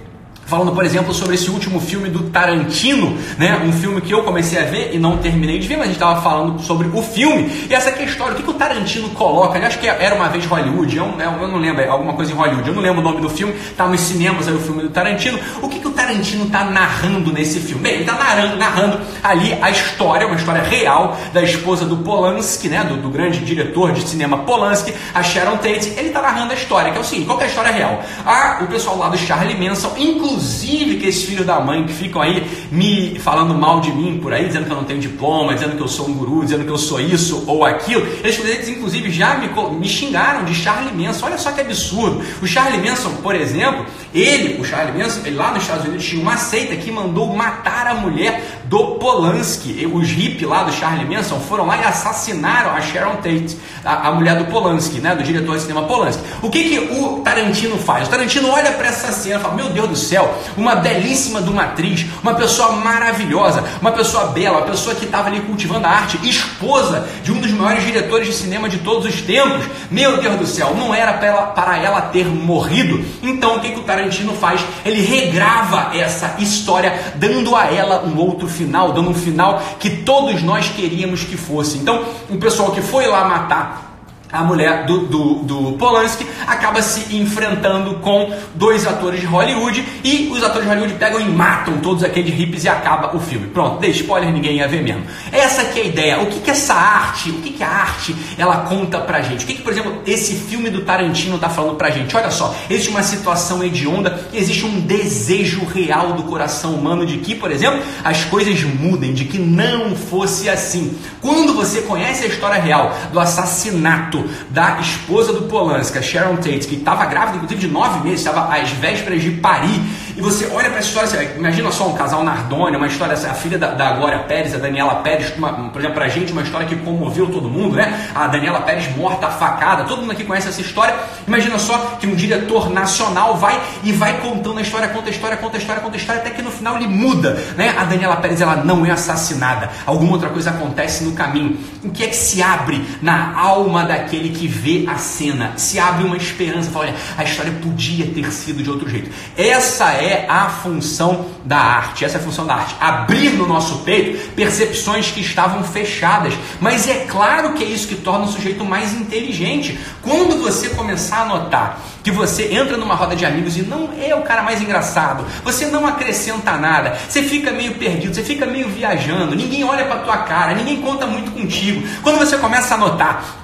falando, 0.50 0.72
por 0.72 0.84
exemplo, 0.84 1.14
sobre 1.14 1.36
esse 1.36 1.50
último 1.50 1.80
filme 1.80 2.10
do 2.10 2.24
Tarantino, 2.32 3.16
né? 3.38 3.62
Um 3.64 3.72
filme 3.72 4.02
que 4.02 4.12
eu 4.12 4.24
comecei 4.24 4.60
a 4.60 4.66
ver 4.66 4.94
e 4.94 4.98
não 4.98 5.18
terminei 5.18 5.60
de 5.60 5.68
ver, 5.68 5.76
mas 5.76 5.84
a 5.84 5.88
gente 5.88 5.96
estava 5.96 6.22
falando 6.22 6.60
sobre 6.62 6.88
o 6.88 7.02
filme. 7.04 7.68
E 7.70 7.74
essa 7.74 7.92
é 7.92 8.04
história, 8.04 8.34
o 8.34 8.36
que, 8.36 8.44
que 8.44 8.50
o 8.50 8.54
Tarantino 8.54 9.10
coloca? 9.10 9.60
Eu 9.60 9.68
acho 9.68 9.78
que 9.78 9.88
era 9.88 10.16
uma 10.16 10.28
vez 10.28 10.46
Hollywood, 10.46 10.98
eu, 10.98 11.06
eu, 11.06 11.48
não 11.48 11.58
lembro, 11.58 11.82
é 11.82 11.88
alguma 11.88 12.14
coisa 12.14 12.32
em 12.32 12.36
Hollywood, 12.36 12.68
eu 12.68 12.74
não 12.74 12.82
lembro 12.82 13.00
o 13.00 13.04
nome 13.04 13.22
do 13.22 13.30
filme, 13.30 13.54
tá 13.78 13.88
nos 13.88 14.00
cinemas 14.02 14.48
aí 14.48 14.56
o 14.56 14.60
filme 14.60 14.82
do 14.82 14.90
Tarantino. 14.90 15.40
O 15.62 15.70
que, 15.70 15.80
que 15.80 15.88
o 15.88 15.92
Tarantino 15.92 16.46
está 16.46 16.66
narrando 16.66 17.32
nesse 17.32 17.60
filme? 17.60 17.84
Bem, 17.84 17.94
ele 17.94 18.02
está 18.02 18.16
narrando, 18.16 18.58
narrando, 18.58 19.00
ali 19.24 19.56
a 19.62 19.70
história, 19.70 20.26
uma 20.26 20.36
história 20.36 20.64
real 20.64 21.16
da 21.32 21.44
esposa 21.44 21.86
do 21.86 21.98
Polanski, 21.98 22.70
né? 22.70 22.84
Do, 22.84 22.98
do 22.98 23.10
grande 23.10 23.40
diretor 23.40 23.92
de 23.92 24.02
cinema 24.08 24.40
Polanski, 24.40 24.94
a 25.14 25.22
Sharon 25.22 25.58
Tate. 25.58 25.94
Ele 25.96 26.08
está 26.08 26.22
narrando 26.22 26.52
a 26.52 26.56
história, 26.56 26.92
que 26.92 26.98
é 26.98 27.02
o 27.02 27.04
seguinte: 27.04 27.28
qual 27.28 27.40
é 27.40 27.44
a 27.44 27.48
história 27.48 27.72
real? 27.72 28.02
Ah, 28.26 28.60
o 28.62 28.68
pessoal 28.68 28.98
lá 28.98 29.10
do 29.10 29.18
Charlie 29.18 29.56
Manson, 29.56 29.94
inclusive 29.98 30.39
inclusive 30.40 30.98
que 30.98 31.08
esses 31.08 31.24
filhos 31.24 31.46
da 31.46 31.60
mãe 31.60 31.86
que 31.86 31.92
ficam 31.92 32.22
aí 32.22 32.48
me 32.72 33.20
falando 33.20 33.54
mal 33.54 33.82
de 33.82 33.92
mim 33.92 34.20
por 34.22 34.34
aí, 34.34 34.48
dizendo 34.48 34.66
que 34.66 34.72
eu 34.72 34.78
não 34.78 34.86
tenho 34.86 35.00
diploma, 35.00 35.54
dizendo 35.54 35.76
que 35.76 35.82
eu 35.82 35.88
sou 35.88 36.08
um 36.08 36.14
guru, 36.14 36.44
dizendo 36.44 36.64
que 36.64 36.72
eu 36.72 36.78
sou 36.78 37.00
isso 37.00 37.44
ou 37.46 37.66
aquilo, 37.66 38.06
eles, 38.24 38.40
eles 38.40 38.70
inclusive 38.70 39.12
já 39.12 39.38
me, 39.38 39.50
me 39.78 39.88
xingaram 39.88 40.46
de 40.46 40.56
Charlie 40.56 40.94
Manson. 40.94 41.26
Olha 41.26 41.38
só 41.38 41.52
que 41.52 41.60
absurdo. 41.60 42.24
O 42.42 42.48
Charlie 42.48 42.82
Manson, 42.82 43.12
por 43.22 43.36
exemplo, 43.36 43.86
ele, 44.14 44.60
o 44.60 44.66
Charlie 44.66 45.02
Manson, 45.02 45.22
ele 45.26 45.36
lá 45.36 45.52
nos 45.52 45.64
Estados 45.64 45.86
Unidos 45.86 46.06
tinha 46.06 46.22
uma 46.22 46.38
seita 46.38 46.76
que 46.76 46.92
mandou 46.92 47.36
matar 47.36 47.88
a 47.88 47.94
mulher 47.94 48.60
do 48.66 48.96
Polanski. 48.96 49.88
Os 49.92 50.10
hippies 50.10 50.48
lá 50.48 50.64
do 50.64 50.72
Charlie 50.72 51.06
Manson 51.06 51.40
foram 51.40 51.66
lá 51.66 51.78
e 51.78 51.84
assassinaram 51.84 52.72
a 52.76 52.82
Sharon 52.82 53.16
Tate, 53.18 53.58
a, 53.86 54.08
a 54.08 54.12
mulher 54.12 54.38
do 54.38 54.46
Polanski, 54.46 55.00
né, 55.00 55.16
do 55.16 55.24
diretor 55.24 55.56
de 55.56 55.62
cinema 55.62 55.84
Polanski. 55.84 56.24
O 56.42 56.50
que, 56.50 56.64
que 56.64 56.80
o 56.80 57.22
Tarantino 57.22 57.78
faz? 57.78 58.08
O 58.08 58.12
Tarantino 58.12 58.50
olha 58.50 58.72
para 58.72 58.88
essa 58.88 59.12
cena 59.12 59.40
e 59.40 59.42
fala: 59.42 59.56
Meu 59.56 59.70
Deus 59.70 59.90
do 59.90 59.96
céu, 59.96 60.34
uma 60.58 60.76
belíssima 60.76 61.42
de 61.42 61.50
uma 61.50 61.64
atriz, 61.64 62.06
uma 62.24 62.34
pessoa 62.34 62.74
maravilhosa, 62.74 63.64
uma 63.82 63.92
pessoa 63.92 64.28
bela, 64.28 64.58
uma 64.58 64.68
pessoa 64.68 64.96
que 64.96 65.06
estava 65.06 65.28
ali 65.28 65.42
cultivando 65.42 65.86
a 65.86 65.90
arte, 65.90 66.20
esposa 66.28 67.08
de 67.24 67.32
um 67.32 67.40
dos 67.40 67.52
maiores 67.52 67.86
diretores 67.86 68.28
de 68.28 68.34
cinema 68.34 68.68
de 68.70 68.80
todos 68.80 69.06
os 69.06 69.22
tempos. 69.22 69.66
Meu 69.92 70.18
Deus 70.18 70.36
do 70.36 70.48
céu, 70.48 70.76
não 70.76 70.94
era 70.94 71.14
para 71.14 71.28
ela, 71.28 71.42
para 71.48 71.78
ela 71.78 72.02
ter 72.02 72.26
morrido. 72.26 73.04
Então 73.22 73.58
o 73.58 73.60
que, 73.60 73.72
que 73.72 73.80
o 73.80 73.84
Tarantino 73.84 73.99
faz? 74.34 74.62
Ele 74.86 75.02
regrava 75.02 75.96
essa 75.98 76.36
história, 76.40 77.14
dando 77.16 77.56
a 77.56 77.66
ela 77.66 78.04
um 78.06 78.18
outro 78.18 78.48
final, 78.48 78.94
dando 78.94 79.10
um 79.10 79.14
final 79.14 79.62
que 79.80 79.90
todos 79.90 80.42
nós 80.42 80.70
queríamos 80.70 81.24
que 81.24 81.36
fosse. 81.36 81.78
Então, 81.78 82.04
o 82.30 82.38
pessoal 82.38 82.72
que 82.72 82.82
foi 82.82 83.08
lá 83.08 83.26
matar 83.26 83.89
a 84.32 84.44
mulher 84.44 84.86
do, 84.86 85.08
do, 85.08 85.34
do, 85.40 85.72
Polanski 85.74 86.26
acaba 86.46 86.82
se 86.82 87.16
enfrentando 87.16 87.96
com 87.96 88.32
dois 88.54 88.86
atores 88.86 89.22
de 89.22 89.26
Hollywood 89.26 89.84
e 90.04 90.30
os 90.32 90.44
atores 90.44 90.64
de 90.64 90.70
Hollywood 90.70 90.94
pegam 90.96 91.20
e 91.20 91.26
matam 91.26 91.80
todos 91.80 92.04
aqueles 92.04 92.34
hippies 92.34 92.64
e 92.64 92.70
acaba 92.70 93.16
o 93.16 93.20
filme. 93.20 93.48
Pronto, 93.48 93.80
dei 93.80 93.90
spoiler, 93.90 94.32
ninguém 94.32 94.58
ia 94.58 94.68
ver 94.68 94.84
mesmo. 94.84 95.04
Essa 95.32 95.66
que 95.66 95.80
é 95.80 95.84
a 95.84 95.86
ideia. 95.86 96.20
O 96.22 96.28
que, 96.28 96.42
que 96.42 96.52
essa 96.52 96.76
arte, 96.76 97.32
o 97.32 97.42
que, 97.42 97.52
que 97.52 97.64
a 97.64 97.70
arte 97.70 98.16
ela 98.38 98.58
conta 98.58 99.00
pra 99.00 99.22
gente? 99.22 99.46
O 99.46 99.48
que, 99.48 99.56
que, 99.56 99.62
por 99.64 99.74
exemplo, 99.74 100.00
esse 100.06 100.36
filme 100.36 100.70
do 100.70 100.82
Tarantino 100.82 101.40
tá 101.40 101.50
falando 101.50 101.76
pra 101.76 101.90
gente? 101.90 102.16
Olha 102.16 102.30
só, 102.30 102.56
existe 102.70 102.90
uma 102.90 103.02
situação 103.02 103.64
hedionda 103.64 104.20
e 104.32 104.38
existe 104.38 104.64
um 104.66 104.80
desejo 104.82 105.66
real 105.66 106.14
do 106.14 106.24
coração 106.24 106.76
humano 106.76 107.04
de 107.04 107.18
que, 107.18 107.34
por 107.34 107.52
exemplo, 107.52 107.82
as 108.04 108.26
coisas 108.26 108.64
mudem, 108.64 109.14
de 109.14 109.26
que 109.26 109.40
não 109.40 109.96
fosse 109.96 110.50
assim. 110.50 110.96
Quando 111.20 111.56
você 111.56 111.82
conhece 111.82 112.26
a 112.26 112.28
história 112.28 112.62
real 112.62 112.96
do 113.12 113.20
assassinato 113.20 114.19
da 114.50 114.80
esposa 114.80 115.34
do 115.34 115.44
Polanski, 115.44 116.02
Sharon 116.02 116.38
Tate, 116.38 116.68
que 116.68 116.76
estava 116.76 117.06
grávida, 117.06 117.38
inclusive 117.38 117.62
de 117.62 117.68
nove 117.68 118.04
meses, 118.04 118.26
estava 118.26 118.56
às 118.56 118.70
vésperas 118.72 119.22
de 119.22 119.32
parir, 119.32 119.80
e 120.20 120.22
você 120.22 120.48
olha 120.48 120.70
para 120.70 120.80
essa 120.80 120.90
história, 120.90 121.10
você, 121.10 121.34
imagina 121.38 121.72
só 121.72 121.88
um 121.88 121.94
casal 121.94 122.24
Nardoni, 122.24 122.76
uma 122.76 122.88
história, 122.88 123.14
a 123.14 123.34
filha 123.34 123.58
da, 123.58 123.72
da 123.72 123.94
Glória 123.94 124.20
Pérez, 124.20 124.54
a 124.54 124.58
Daniela 124.58 124.96
Pérez, 124.96 125.34
uma, 125.38 125.70
por 125.70 125.80
exemplo, 125.80 125.96
para 125.96 126.06
a 126.06 126.10
gente, 126.10 126.32
uma 126.32 126.42
história 126.42 126.68
que 126.68 126.76
comoveu 126.76 127.28
todo 127.28 127.50
mundo, 127.50 127.76
né? 127.76 128.12
A 128.14 128.28
Daniela 128.28 128.62
Pérez 128.62 128.96
morta, 128.96 129.30
facada, 129.30 129.86
todo 129.86 130.02
mundo 130.02 130.12
aqui 130.12 130.24
conhece 130.24 130.50
essa 130.50 130.62
história. 130.62 130.94
Imagina 131.26 131.58
só 131.58 131.98
que 132.00 132.06
um 132.06 132.16
diretor 132.16 132.70
nacional 132.70 133.38
vai 133.38 133.60
e 133.84 133.92
vai 133.92 134.20
contando 134.20 134.60
a 134.60 134.62
história, 134.62 134.90
conta 134.90 135.08
a 135.08 135.12
história, 135.12 135.38
conta 135.38 135.58
a 135.58 135.60
história, 135.60 135.82
conta 135.82 135.96
a 135.96 136.00
história, 136.00 136.22
até 136.22 136.32
que 136.32 136.42
no 136.42 136.52
final 136.52 136.76
ele 136.76 136.88
muda, 136.88 137.34
né? 137.56 137.74
A 137.78 137.86
Daniela 137.86 138.18
Pérez, 138.18 138.42
ela 138.42 138.58
não 138.58 138.86
é 138.86 138.92
assassinada, 138.92 139.70
alguma 139.86 140.12
outra 140.12 140.30
coisa 140.30 140.52
acontece 140.52 141.04
no 141.04 141.14
caminho. 141.14 141.58
O 141.84 141.90
que 141.90 142.04
é 142.04 142.08
que 142.08 142.16
se 142.16 142.44
abre 142.44 142.86
na 143.02 143.40
alma 143.40 143.86
daquele 143.86 144.20
aquele 144.20 144.30
que 144.30 144.48
vê 144.48 144.86
a 144.88 144.98
cena. 144.98 145.54
Se 145.56 145.80
abre 145.80 146.04
uma 146.04 146.18
esperança, 146.18 146.70
fala, 146.70 146.86
olha, 146.86 146.96
a 147.18 147.24
história 147.24 147.52
podia 147.62 148.08
ter 148.08 148.32
sido 148.32 148.62
de 148.62 148.70
outro 148.70 148.90
jeito. 148.90 149.10
Essa 149.38 149.94
é 149.94 150.09
a 150.30 150.50
função 150.50 151.26
da 151.44 151.58
arte, 151.58 152.06
essa 152.06 152.18
é 152.18 152.22
a 152.22 152.24
função 152.24 152.46
da 152.46 152.56
arte. 152.56 152.76
Abrir 152.80 153.32
no 153.32 153.48
nosso 153.48 153.80
peito 153.80 154.32
percepções 154.32 155.12
que 155.12 155.22
estavam 155.22 155.64
fechadas. 155.64 156.34
Mas 156.60 156.88
é 156.88 157.06
claro 157.06 157.54
que 157.54 157.64
é 157.64 157.68
isso 157.68 157.88
que 157.88 157.96
torna 157.96 158.26
o 158.26 158.28
sujeito 158.28 158.64
mais 158.64 158.94
inteligente. 158.94 159.80
Quando 160.02 160.42
você 160.42 160.70
começar 160.70 161.22
a 161.22 161.26
notar 161.26 161.82
que 162.04 162.12
você 162.12 162.54
entra 162.54 162.78
numa 162.78 162.96
roda 162.96 163.16
de 163.16 163.26
amigos 163.26 163.58
e 163.58 163.62
não 163.62 163.90
é 164.02 164.16
o 164.16 164.22
cara 164.22 164.42
mais 164.42 164.62
engraçado, 164.62 165.26
você 165.44 165.66
não 165.66 165.86
acrescenta 165.86 166.58
nada, 166.58 166.98
você 167.08 167.22
fica 167.22 167.52
meio 167.52 167.76
perdido, 167.76 168.16
você 168.16 168.24
fica 168.24 168.46
meio 168.46 168.70
viajando, 168.70 169.36
ninguém 169.36 169.64
olha 169.64 169.86
para 169.86 170.00
tua 170.00 170.18
cara, 170.20 170.54
ninguém 170.54 170.82
conta 170.82 171.06
muito 171.06 171.32
contigo. 171.32 171.86
Quando 172.02 172.18
você 172.18 172.38
começa 172.38 172.76
a 172.76 172.78
notar 172.78 173.39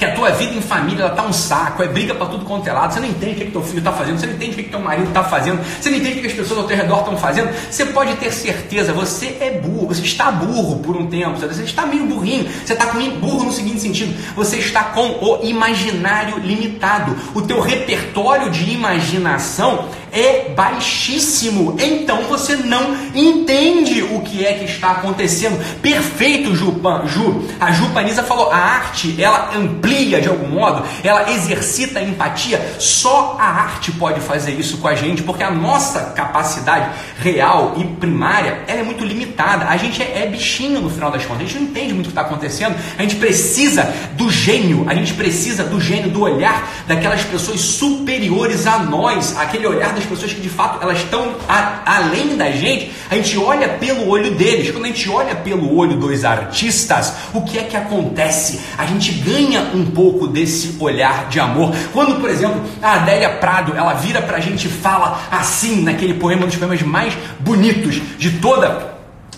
que 0.00 0.06
a 0.06 0.14
tua 0.14 0.30
vida 0.30 0.54
em 0.54 0.62
família 0.62 1.02
ela 1.02 1.14
tá 1.14 1.22
um 1.22 1.32
saco, 1.32 1.82
é 1.82 1.86
briga 1.86 2.14
para 2.14 2.24
tudo 2.24 2.46
quanto 2.46 2.66
é 2.66 2.72
lado, 2.72 2.94
você 2.94 3.00
não 3.00 3.08
entende 3.08 3.32
o 3.32 3.34
que, 3.34 3.44
que 3.44 3.50
teu 3.50 3.62
filho 3.62 3.80
está 3.80 3.92
fazendo, 3.92 4.18
você 4.18 4.26
não 4.26 4.32
entende 4.32 4.52
o 4.52 4.54
que, 4.54 4.62
que 4.62 4.70
teu 4.70 4.80
marido 4.80 5.08
está 5.08 5.22
fazendo, 5.22 5.62
você 5.62 5.90
não 5.90 5.98
entende 5.98 6.18
o 6.18 6.20
que 6.22 6.26
as 6.26 6.32
pessoas 6.32 6.58
ao 6.58 6.66
teu 6.66 6.74
redor 6.74 7.00
estão 7.00 7.18
fazendo, 7.18 7.50
você 7.70 7.84
pode 7.84 8.14
ter 8.14 8.32
certeza, 8.32 8.94
você 8.94 9.36
é 9.38 9.60
burro, 9.62 9.88
você 9.88 10.00
está 10.00 10.32
burro 10.32 10.78
por 10.78 10.96
um 10.96 11.06
tempo, 11.06 11.38
você 11.38 11.62
está 11.62 11.84
meio 11.84 12.06
burrinho, 12.06 12.48
você 12.64 12.72
está 12.72 12.86
burro 13.20 13.44
no 13.44 13.52
seguinte 13.52 13.80
sentido, 13.80 14.16
você 14.34 14.56
está 14.56 14.84
com 14.84 15.18
o 15.20 15.40
imaginário 15.42 16.38
limitado, 16.38 17.14
o 17.34 17.42
teu 17.42 17.60
repertório 17.60 18.48
de 18.48 18.70
imaginação 18.72 19.86
é 20.12 20.50
baixíssimo. 20.54 21.76
Então 21.80 22.24
você 22.24 22.56
não 22.56 22.96
entende 23.14 24.02
o 24.02 24.20
que 24.20 24.44
é 24.44 24.54
que 24.54 24.64
está 24.64 24.92
acontecendo. 24.92 25.58
Perfeito, 25.80 26.54
Ju. 26.54 26.80
Ju. 27.06 27.48
A 27.60 27.72
Ju 27.72 27.90
Panisa 27.90 28.22
falou: 28.22 28.50
a 28.50 28.56
arte 28.56 29.20
ela 29.22 29.50
amplia 29.54 30.20
de 30.20 30.28
algum 30.28 30.48
modo, 30.48 30.84
ela 31.02 31.30
exercita 31.32 31.98
a 31.98 32.02
empatia. 32.02 32.76
Só 32.78 33.36
a 33.38 33.44
arte 33.44 33.92
pode 33.92 34.20
fazer 34.20 34.52
isso 34.52 34.78
com 34.78 34.88
a 34.88 34.94
gente, 34.94 35.22
porque 35.22 35.42
a 35.42 35.50
nossa 35.50 36.12
capacidade 36.16 36.90
real 37.18 37.74
e 37.76 37.84
primária 37.84 38.62
ela 38.66 38.80
é 38.80 38.84
muito 38.84 39.04
limitada. 39.04 39.66
A 39.66 39.76
gente 39.76 40.02
é, 40.02 40.22
é 40.22 40.26
bichinho 40.26 40.80
no 40.80 40.90
final 40.90 41.10
das 41.10 41.24
contas. 41.24 41.42
A 41.42 41.46
gente 41.46 41.58
não 41.58 41.70
entende 41.70 41.94
muito 41.94 42.06
o 42.06 42.10
que 42.10 42.18
está 42.18 42.22
acontecendo. 42.22 42.76
A 42.98 43.02
gente 43.02 43.16
precisa 43.16 43.82
do 44.16 44.30
gênio. 44.30 44.84
A 44.88 44.94
gente 44.94 45.14
precisa 45.14 45.64
do 45.64 45.80
gênio, 45.80 46.10
do 46.10 46.22
olhar 46.22 46.68
daquelas 46.86 47.22
pessoas 47.22 47.60
superiores 47.60 48.66
a 48.66 48.78
nós, 48.78 49.36
aquele 49.36 49.66
olhar 49.66 49.94
das 50.00 50.08
pessoas 50.08 50.32
que 50.32 50.40
de 50.40 50.48
fato 50.48 50.82
elas 50.82 50.98
estão 50.98 51.34
a, 51.48 51.82
além 51.84 52.36
da 52.36 52.50
gente. 52.50 52.92
A 53.10 53.14
gente 53.14 53.36
olha 53.38 53.68
pelo 53.68 54.08
olho 54.08 54.34
deles. 54.34 54.70
Quando 54.70 54.84
a 54.84 54.88
gente 54.88 55.08
olha 55.08 55.34
pelo 55.36 55.76
olho 55.76 55.96
dos 55.96 56.24
artistas, 56.24 57.14
o 57.32 57.42
que 57.42 57.58
é 57.58 57.62
que 57.64 57.76
acontece? 57.76 58.60
A 58.76 58.86
gente 58.86 59.12
ganha 59.12 59.70
um 59.74 59.86
pouco 59.86 60.26
desse 60.26 60.76
olhar 60.80 61.28
de 61.28 61.38
amor. 61.38 61.74
Quando, 61.92 62.20
por 62.20 62.30
exemplo, 62.30 62.60
a 62.82 62.94
Adélia 62.94 63.30
Prado, 63.30 63.74
ela 63.76 63.94
vira 63.94 64.22
pra 64.22 64.40
gente 64.40 64.66
e 64.66 64.70
fala 64.70 65.20
assim, 65.30 65.82
naquele 65.82 66.14
poema, 66.14 66.44
um 66.44 66.48
dos 66.48 66.56
poemas 66.56 66.82
mais 66.82 67.14
bonitos 67.40 68.00
de 68.18 68.30
toda 68.32 68.89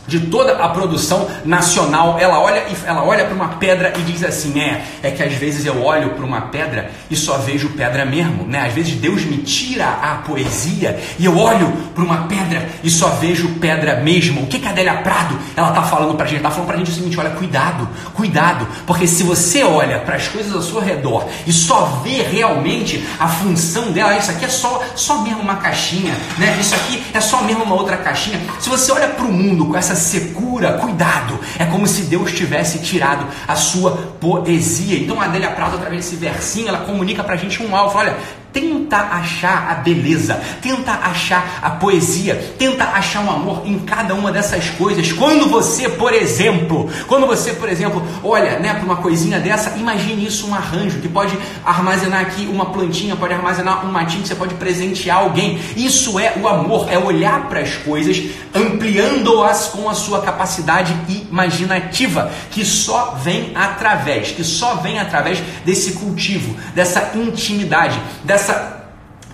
de 0.06 0.20
toda 0.20 0.52
a 0.52 0.68
produção 0.68 1.28
nacional, 1.44 2.16
ela 2.18 2.40
olha 2.40 2.62
ela 2.84 3.04
olha 3.04 3.24
para 3.24 3.34
uma 3.34 3.48
pedra 3.48 3.92
e 3.96 4.02
diz 4.02 4.22
assim, 4.24 4.60
é, 4.60 4.82
é 5.02 5.10
que 5.10 5.22
às 5.22 5.32
vezes 5.34 5.64
eu 5.64 5.82
olho 5.82 6.10
para 6.10 6.24
uma 6.24 6.42
pedra 6.42 6.90
e 7.10 7.16
só 7.16 7.38
vejo 7.38 7.70
pedra 7.70 8.04
mesmo, 8.04 8.44
né? 8.46 8.66
Às 8.66 8.72
vezes 8.72 8.94
Deus 8.94 9.24
me 9.24 9.38
tira 9.38 9.86
a 9.86 10.16
poesia 10.26 10.98
e 11.18 11.24
eu 11.24 11.36
olho 11.36 11.72
para 11.94 12.04
uma 12.04 12.26
pedra 12.26 12.68
e 12.82 12.90
só 12.90 13.08
vejo 13.08 13.48
pedra 13.60 13.96
mesmo. 13.96 14.42
O 14.42 14.46
que 14.46 14.58
que 14.58 14.66
a 14.66 14.70
Adélia 14.70 14.94
Prado 14.94 15.38
ela 15.56 15.72
tá 15.72 15.82
falando 15.82 16.14
para 16.14 16.26
a 16.26 16.28
gente? 16.28 16.42
Tá 16.42 16.50
falando 16.50 16.66
para 16.66 16.76
a 16.76 16.78
gente 16.78 16.90
o 16.90 16.94
seguinte, 16.94 17.18
olha, 17.18 17.30
cuidado, 17.30 17.88
cuidado, 18.14 18.66
porque 18.86 19.06
se 19.06 19.22
você 19.22 19.62
olha 19.62 19.98
para 20.00 20.16
as 20.16 20.28
coisas 20.28 20.52
ao 20.54 20.62
seu 20.62 20.80
redor 20.80 21.28
e 21.46 21.52
só 21.52 22.00
vê 22.04 22.22
realmente 22.22 23.06
a 23.18 23.28
função 23.28 23.92
dela, 23.92 24.16
isso 24.16 24.30
aqui 24.30 24.44
é 24.44 24.48
só 24.48 24.82
só 24.94 25.22
mesmo 25.22 25.40
uma 25.40 25.56
caixinha, 25.56 26.14
né? 26.38 26.56
Isso 26.60 26.74
aqui 26.74 27.02
é 27.12 27.20
só 27.20 27.42
mesmo 27.42 27.64
uma 27.64 27.74
outra 27.74 27.96
caixinha. 27.96 28.40
Se 28.60 28.68
você 28.68 28.92
olha 28.92 29.08
para 29.08 29.24
o 29.24 29.32
mundo 29.32 29.66
com 29.66 29.76
essa 29.76 29.91
essa 29.92 29.96
secura, 29.96 30.74
cuidado, 30.74 31.38
é 31.58 31.66
como 31.66 31.86
se 31.86 32.02
Deus 32.02 32.32
tivesse 32.32 32.78
tirado 32.80 33.26
a 33.46 33.54
sua 33.54 33.92
poesia. 34.20 34.98
Então 34.98 35.20
a 35.20 35.26
Adélia 35.26 35.50
Prado, 35.50 35.76
através 35.76 36.04
desse 36.04 36.16
versinho, 36.16 36.68
ela 36.68 36.80
comunica 36.80 37.22
pra 37.22 37.36
gente 37.36 37.62
um 37.62 37.76
alvo. 37.76 37.98
Olha, 37.98 38.16
Tenta 38.52 38.96
achar 38.96 39.70
a 39.70 39.74
beleza, 39.74 40.40
tenta 40.60 40.92
achar 40.92 41.60
a 41.62 41.70
poesia, 41.70 42.54
tenta 42.58 42.84
achar 42.84 43.20
um 43.20 43.30
amor 43.30 43.62
em 43.64 43.78
cada 43.78 44.14
uma 44.14 44.32
dessas 44.32 44.68
coisas. 44.70 45.12
Quando 45.12 45.48
você, 45.48 45.88
por 45.88 46.12
exemplo, 46.12 46.90
quando 47.06 47.26
você, 47.26 47.52
por 47.52 47.68
exemplo, 47.68 48.02
olha, 48.22 48.58
né, 48.58 48.74
para 48.74 48.84
uma 48.84 48.96
coisinha 48.96 49.38
dessa, 49.38 49.76
imagine 49.78 50.26
isso 50.26 50.48
um 50.48 50.54
arranjo 50.54 50.98
que 51.00 51.08
pode 51.08 51.38
armazenar 51.64 52.20
aqui 52.20 52.46
uma 52.46 52.66
plantinha, 52.66 53.16
pode 53.16 53.32
armazenar 53.32 53.86
um 53.86 53.90
matinho 53.90 54.26
você 54.26 54.34
pode 54.34 54.54
presentear 54.54 55.18
alguém. 55.18 55.58
Isso 55.76 56.18
é 56.18 56.34
o 56.40 56.48
amor, 56.48 56.90
é 56.90 56.98
olhar 56.98 57.48
para 57.48 57.60
as 57.60 57.76
coisas, 57.76 58.22
ampliando-as 58.54 59.68
com 59.68 59.88
a 59.88 59.94
sua 59.94 60.22
capacidade 60.22 60.94
imaginativa, 61.30 62.30
que 62.50 62.64
só 62.64 63.18
vem 63.22 63.52
através, 63.54 64.30
que 64.30 64.44
só 64.44 64.76
vem 64.76 64.98
através 64.98 65.38
desse 65.64 65.92
cultivo, 65.92 66.54
dessa 66.74 67.12
intimidade, 67.14 68.00
dessa 68.24 68.41
dessa 68.42 68.82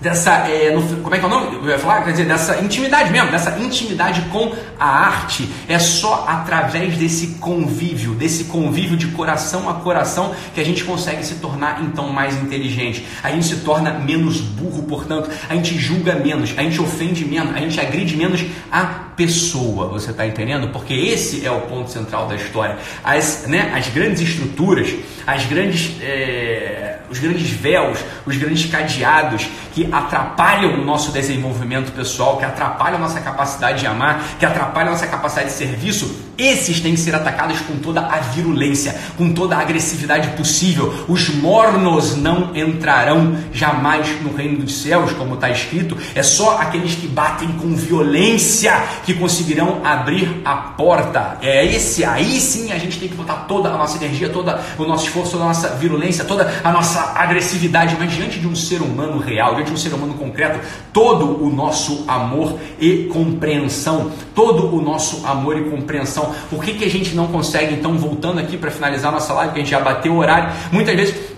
dessa 0.00 0.48
é, 0.48 0.70
no, 0.70 0.82
como 1.02 1.14
é 1.14 1.18
que 1.18 1.24
é 1.24 1.26
o 1.26 1.30
nome? 1.30 1.56
Eu 1.56 1.68
ia 1.70 1.78
falar, 1.78 2.02
quer 2.02 2.12
dizer, 2.12 2.26
dessa 2.26 2.60
intimidade 2.60 3.10
mesmo, 3.10 3.30
dessa 3.30 3.58
intimidade 3.58 4.22
com 4.30 4.54
a 4.78 4.86
arte. 4.86 5.48
É 5.68 5.78
só 5.78 6.24
através 6.28 6.96
desse 6.96 7.38
convívio, 7.40 8.14
desse 8.14 8.44
convívio 8.44 8.96
de 8.96 9.08
coração 9.08 9.68
a 9.68 9.74
coração 9.74 10.34
que 10.54 10.60
a 10.60 10.64
gente 10.64 10.84
consegue 10.84 11.24
se 11.24 11.36
tornar 11.36 11.82
então 11.82 12.08
mais 12.12 12.36
inteligente. 12.40 13.04
A 13.22 13.30
gente 13.30 13.46
se 13.46 13.56
torna 13.56 13.90
menos 13.92 14.40
burro, 14.40 14.84
portanto, 14.84 15.30
a 15.48 15.54
gente 15.54 15.76
julga 15.78 16.14
menos, 16.14 16.54
a 16.56 16.62
gente 16.62 16.80
ofende 16.80 17.24
menos, 17.24 17.54
a 17.54 17.58
gente 17.58 17.80
agride 17.80 18.16
menos 18.16 18.44
a 18.70 19.08
pessoa. 19.16 19.88
Você 19.88 20.12
está 20.12 20.26
entendendo? 20.26 20.68
Porque 20.68 20.94
esse 20.94 21.44
é 21.44 21.50
o 21.50 21.62
ponto 21.62 21.90
central 21.90 22.28
da 22.28 22.36
história. 22.36 22.78
As, 23.02 23.46
né, 23.48 23.72
as 23.74 23.88
grandes 23.88 24.20
estruturas, 24.20 24.94
as 25.26 25.44
grandes 25.46 25.96
é, 26.00 26.77
os 27.18 27.24
grandes 27.24 27.50
véus, 27.50 27.98
os 28.24 28.36
grandes 28.36 28.70
cadeados 28.70 29.48
que 29.78 29.88
atrapalham 29.92 30.74
o 30.74 30.84
nosso 30.84 31.12
desenvolvimento 31.12 31.92
pessoal, 31.92 32.36
que 32.36 32.44
atrapalham 32.44 32.96
a 32.96 33.00
nossa 33.00 33.20
capacidade 33.20 33.78
de 33.78 33.86
amar, 33.86 34.36
que 34.36 34.44
atrapalham 34.44 34.88
a 34.88 34.92
nossa 34.94 35.06
capacidade 35.06 35.50
de 35.50 35.54
serviço, 35.54 36.28
esses 36.38 36.80
têm 36.80 36.94
que 36.94 37.00
ser 37.00 37.16
atacados 37.16 37.60
com 37.62 37.76
toda 37.78 38.00
a 38.00 38.18
virulência, 38.18 38.96
com 39.16 39.32
toda 39.32 39.56
a 39.56 39.60
agressividade 39.60 40.28
possível. 40.36 41.04
Os 41.08 41.28
mornos 41.28 42.16
não 42.16 42.56
entrarão 42.56 43.36
jamais 43.52 44.22
no 44.22 44.32
reino 44.32 44.58
dos 44.58 44.80
céus, 44.80 45.12
como 45.12 45.34
está 45.34 45.50
escrito. 45.50 45.96
É 46.14 46.22
só 46.22 46.58
aqueles 46.58 46.94
que 46.94 47.08
batem 47.08 47.48
com 47.54 47.74
violência 47.74 48.72
que 49.04 49.14
conseguirão 49.14 49.80
abrir 49.84 50.40
a 50.44 50.54
porta. 50.54 51.38
É 51.42 51.64
esse 51.66 52.04
aí 52.04 52.40
sim 52.40 52.70
a 52.70 52.78
gente 52.78 53.00
tem 53.00 53.08
que 53.08 53.16
botar 53.16 53.46
toda 53.48 53.70
a 53.70 53.76
nossa 53.76 53.96
energia, 53.96 54.28
todo 54.28 54.56
o 54.78 54.84
nosso 54.84 55.06
esforço, 55.06 55.32
toda 55.32 55.44
a 55.44 55.48
nossa 55.48 55.70
virulência, 55.70 56.24
toda 56.24 56.48
a 56.62 56.70
nossa 56.70 57.14
agressividade, 57.16 57.96
mas 57.98 58.12
diante 58.12 58.38
de 58.38 58.46
um 58.46 58.54
ser 58.54 58.80
humano 58.80 59.18
real, 59.18 59.56
diante 59.56 59.67
de 59.68 59.74
um 59.74 59.76
ser 59.76 59.94
humano 59.94 60.14
concreto, 60.14 60.58
todo 60.92 61.42
o 61.44 61.50
nosso 61.50 62.04
amor 62.08 62.58
e 62.80 63.04
compreensão, 63.12 64.10
todo 64.34 64.74
o 64.74 64.80
nosso 64.80 65.26
amor 65.26 65.58
e 65.58 65.70
compreensão. 65.70 66.34
Por 66.50 66.62
que, 66.62 66.74
que 66.74 66.84
a 66.84 66.90
gente 66.90 67.14
não 67.14 67.28
consegue, 67.28 67.74
então, 67.74 67.96
voltando 67.96 68.40
aqui 68.40 68.56
para 68.56 68.70
finalizar 68.70 69.12
nossa 69.12 69.32
live, 69.34 69.52
que 69.52 69.60
a 69.60 69.62
gente 69.62 69.70
já 69.70 69.80
bateu 69.80 70.12
o 70.12 70.18
horário, 70.18 70.52
muitas 70.72 70.94
vezes 70.96 71.37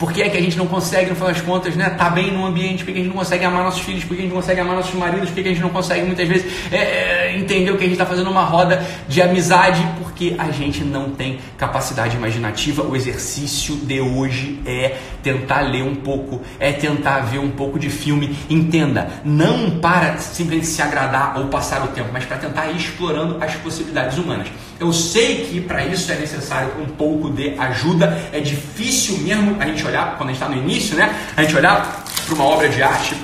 por 0.00 0.14
que 0.14 0.22
é 0.22 0.30
que 0.30 0.38
a 0.38 0.40
gente 0.40 0.56
não 0.56 0.66
consegue, 0.66 1.10
no 1.10 1.14
final 1.14 1.30
das 1.30 1.42
contas, 1.42 1.76
né, 1.76 1.90
tá 1.90 2.08
bem 2.08 2.32
no 2.32 2.46
ambiente? 2.46 2.82
Por 2.82 2.94
que 2.94 3.00
a 3.00 3.02
gente 3.02 3.08
não 3.08 3.18
consegue 3.18 3.44
amar 3.44 3.64
nossos 3.64 3.82
filhos? 3.82 4.02
Por 4.02 4.16
que 4.16 4.22
a 4.22 4.22
gente 4.22 4.32
não 4.32 4.40
consegue 4.40 4.58
amar 4.58 4.76
nossos 4.76 4.94
maridos? 4.94 5.28
Por 5.28 5.34
que 5.34 5.40
a 5.42 5.52
gente 5.52 5.60
não 5.60 5.68
consegue, 5.68 6.06
muitas 6.06 6.26
vezes, 6.26 6.72
é, 6.72 6.76
é, 6.78 7.36
entender 7.36 7.70
o 7.70 7.76
que 7.76 7.84
a 7.84 7.86
gente 7.86 7.92
está 7.92 8.06
fazendo 8.06 8.30
uma 8.30 8.42
roda 8.42 8.82
de 9.06 9.20
amizade? 9.20 9.86
Porque 9.98 10.34
a 10.38 10.50
gente 10.50 10.82
não 10.82 11.10
tem 11.10 11.38
capacidade 11.58 12.16
imaginativa. 12.16 12.82
O 12.82 12.96
exercício 12.96 13.76
de 13.76 14.00
hoje 14.00 14.58
é 14.64 14.96
tentar 15.22 15.60
ler 15.60 15.82
um 15.82 15.96
pouco, 15.96 16.40
é 16.58 16.72
tentar 16.72 17.18
ver 17.20 17.38
um 17.38 17.50
pouco 17.50 17.78
de 17.78 17.90
filme. 17.90 18.34
Entenda, 18.48 19.06
não 19.22 19.80
para 19.80 20.16
simplesmente 20.16 20.66
se 20.66 20.80
agradar 20.80 21.38
ou 21.38 21.48
passar 21.48 21.84
o 21.84 21.88
tempo, 21.88 22.08
mas 22.10 22.24
para 22.24 22.38
tentar 22.38 22.68
ir 22.68 22.76
explorando 22.78 23.36
as 23.38 23.54
possibilidades 23.56 24.16
humanas. 24.16 24.48
Eu 24.80 24.94
sei 24.94 25.44
que 25.44 25.60
para 25.60 25.84
isso 25.84 26.10
é 26.10 26.14
necessário 26.14 26.72
um 26.80 26.86
pouco 26.86 27.28
de 27.28 27.50
ajuda, 27.58 28.18
é 28.32 28.40
difícil 28.40 29.18
mesmo 29.18 29.56
a 29.60 29.66
gente 29.66 29.86
olhar, 29.86 30.16
quando 30.16 30.30
a 30.30 30.32
gente 30.32 30.42
está 30.42 30.48
no 30.48 30.56
início, 30.56 30.96
né? 30.96 31.14
A 31.36 31.42
gente 31.42 31.54
olhar 31.54 32.02
para 32.24 32.34
uma 32.34 32.44
obra 32.44 32.66
de 32.66 32.82
arte 32.82 33.14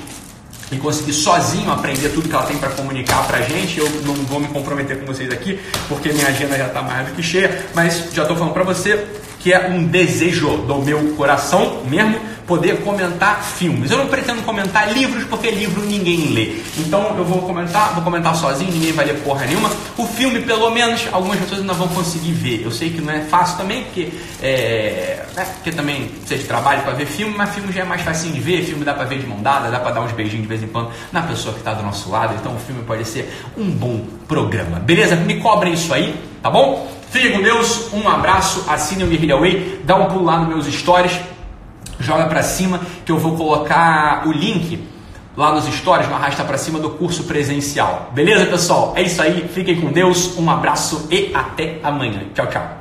e 0.71 0.77
conseguir 0.77 1.13
sozinho 1.13 1.71
aprender 1.71 2.09
tudo 2.11 2.29
que 2.29 2.35
ela 2.35 2.45
tem 2.45 2.59
para 2.59 2.71
comunicar 2.71 3.27
para 3.27 3.39
a 3.39 3.43
gente. 3.43 3.79
Eu 3.79 3.89
não 4.05 4.15
vou 4.15 4.41
me 4.41 4.49
comprometer 4.49 4.99
com 4.99 5.07
vocês 5.07 5.31
aqui, 5.31 5.61
porque 5.89 6.13
minha 6.13 6.29
agenda 6.29 6.57
já 6.57 6.67
está 6.67 6.83
mais 6.83 7.09
do 7.09 7.15
que 7.15 7.23
cheia, 7.23 7.67
mas 7.75 8.09
já 8.13 8.23
estou 8.23 8.37
falando 8.37 8.53
para 8.53 8.65
você 8.65 9.07
que 9.41 9.53
é 9.53 9.69
um 9.69 9.85
desejo 9.85 10.57
do 10.57 10.83
meu 10.83 11.15
coração 11.17 11.85
mesmo 11.89 12.19
poder 12.47 12.83
comentar 12.83 13.43
filmes. 13.43 13.91
Eu 13.91 13.99
não 13.99 14.07
pretendo 14.07 14.43
comentar 14.43 14.93
livros 14.93 15.25
porque 15.25 15.51
livro 15.51 15.83
ninguém 15.83 16.33
lê. 16.33 16.57
Então 16.79 17.17
eu 17.17 17.25
vou 17.25 17.43
comentar, 17.43 17.95
vou 17.95 18.03
comentar 18.03 18.35
sozinho, 18.35 18.73
ninguém 18.73 18.93
vai 18.93 19.05
ler 19.05 19.21
porra 19.21 19.47
nenhuma. 19.47 19.71
O 19.97 20.07
filme, 20.07 20.41
pelo 20.41 20.71
menos, 20.71 21.07
algumas 21.13 21.39
pessoas 21.41 21.61
ainda 21.61 21.75
vão 21.75 21.89
conseguir 21.89 22.33
ver. 22.33 22.63
Eu 22.63 22.71
sei 22.71 22.91
que 22.91 23.01
não 23.01 23.13
é 23.13 23.21
fácil 23.21 23.57
também, 23.57 23.85
porque, 23.85 24.13
é, 24.41 25.26
né, 25.37 25.45
porque 25.55 25.71
também 25.71 26.09
precisa 26.09 26.41
de 26.41 26.49
trabalho 26.49 26.83
para 26.83 26.93
ver 26.95 27.07
filme, 27.07 27.35
mas 27.37 27.55
filme 27.55 27.73
já 27.73 27.83
é 27.83 27.85
mais 27.85 28.03
fácil 28.03 28.33
de 28.33 28.41
ver. 28.41 28.65
Filme 28.65 28.85
dá 28.85 28.95
para 28.95 29.05
ver 29.05 29.19
de 29.19 29.27
mão 29.27 29.43
dada, 29.43 29.71
dá 29.71 29.79
para 29.79 29.93
dar 29.93 30.01
uns 30.01 30.13
beijinhos 30.13 30.43
de 30.43 30.49
vez 30.49 30.63
em 30.63 30.69
quando 30.69 30.91
na 31.13 31.23
pessoa 31.23 31.53
que 31.53 31.61
está 31.61 31.75
do 31.75 31.83
nosso 31.83 32.11
lado. 32.11 32.35
Então 32.35 32.55
o 32.55 32.59
filme 32.59 32.83
pode 32.83 33.05
ser 33.05 33.33
um 33.57 33.71
bom 33.71 34.05
programa. 34.27 34.81
Beleza? 34.81 35.15
Me 35.15 35.39
cobrem 35.39 35.75
isso 35.75 35.93
aí, 35.93 36.19
tá 36.43 36.51
bom? 36.51 36.91
Fique 37.11 37.31
com 37.31 37.43
Deus, 37.43 37.93
um 37.93 38.09
abraço, 38.09 38.65
assine 38.69 39.05
o 39.05 39.07
Guerrilla 39.07 39.39
Way, 39.39 39.83
dá 39.85 39.95
um 39.95 40.07
pulo 40.07 40.25
lá 40.25 40.39
nos 40.41 40.49
meus 40.49 40.67
stories 40.67 41.21
joga 41.99 42.27
para 42.27 42.43
cima 42.43 42.81
que 43.05 43.13
eu 43.13 43.19
vou 43.19 43.37
colocar 43.37 44.27
o 44.27 44.33
link 44.33 44.87
lá 45.37 45.53
nos 45.53 45.67
stories, 45.67 46.09
no 46.09 46.15
arrasta 46.15 46.45
para 46.45 46.57
cima 46.57 46.79
do 46.79 46.91
curso 46.91 47.25
presencial. 47.25 48.11
Beleza, 48.15 48.47
pessoal? 48.47 48.95
É 48.97 49.03
isso 49.03 49.21
aí. 49.21 49.47
Fiquem 49.53 49.81
com 49.81 49.93
Deus. 49.93 50.37
Um 50.39 50.51
abraço 50.51 51.07
e 51.11 51.31
até 51.35 51.79
amanhã. 51.83 52.23
Tchau, 52.35 52.47
tchau. 52.47 52.76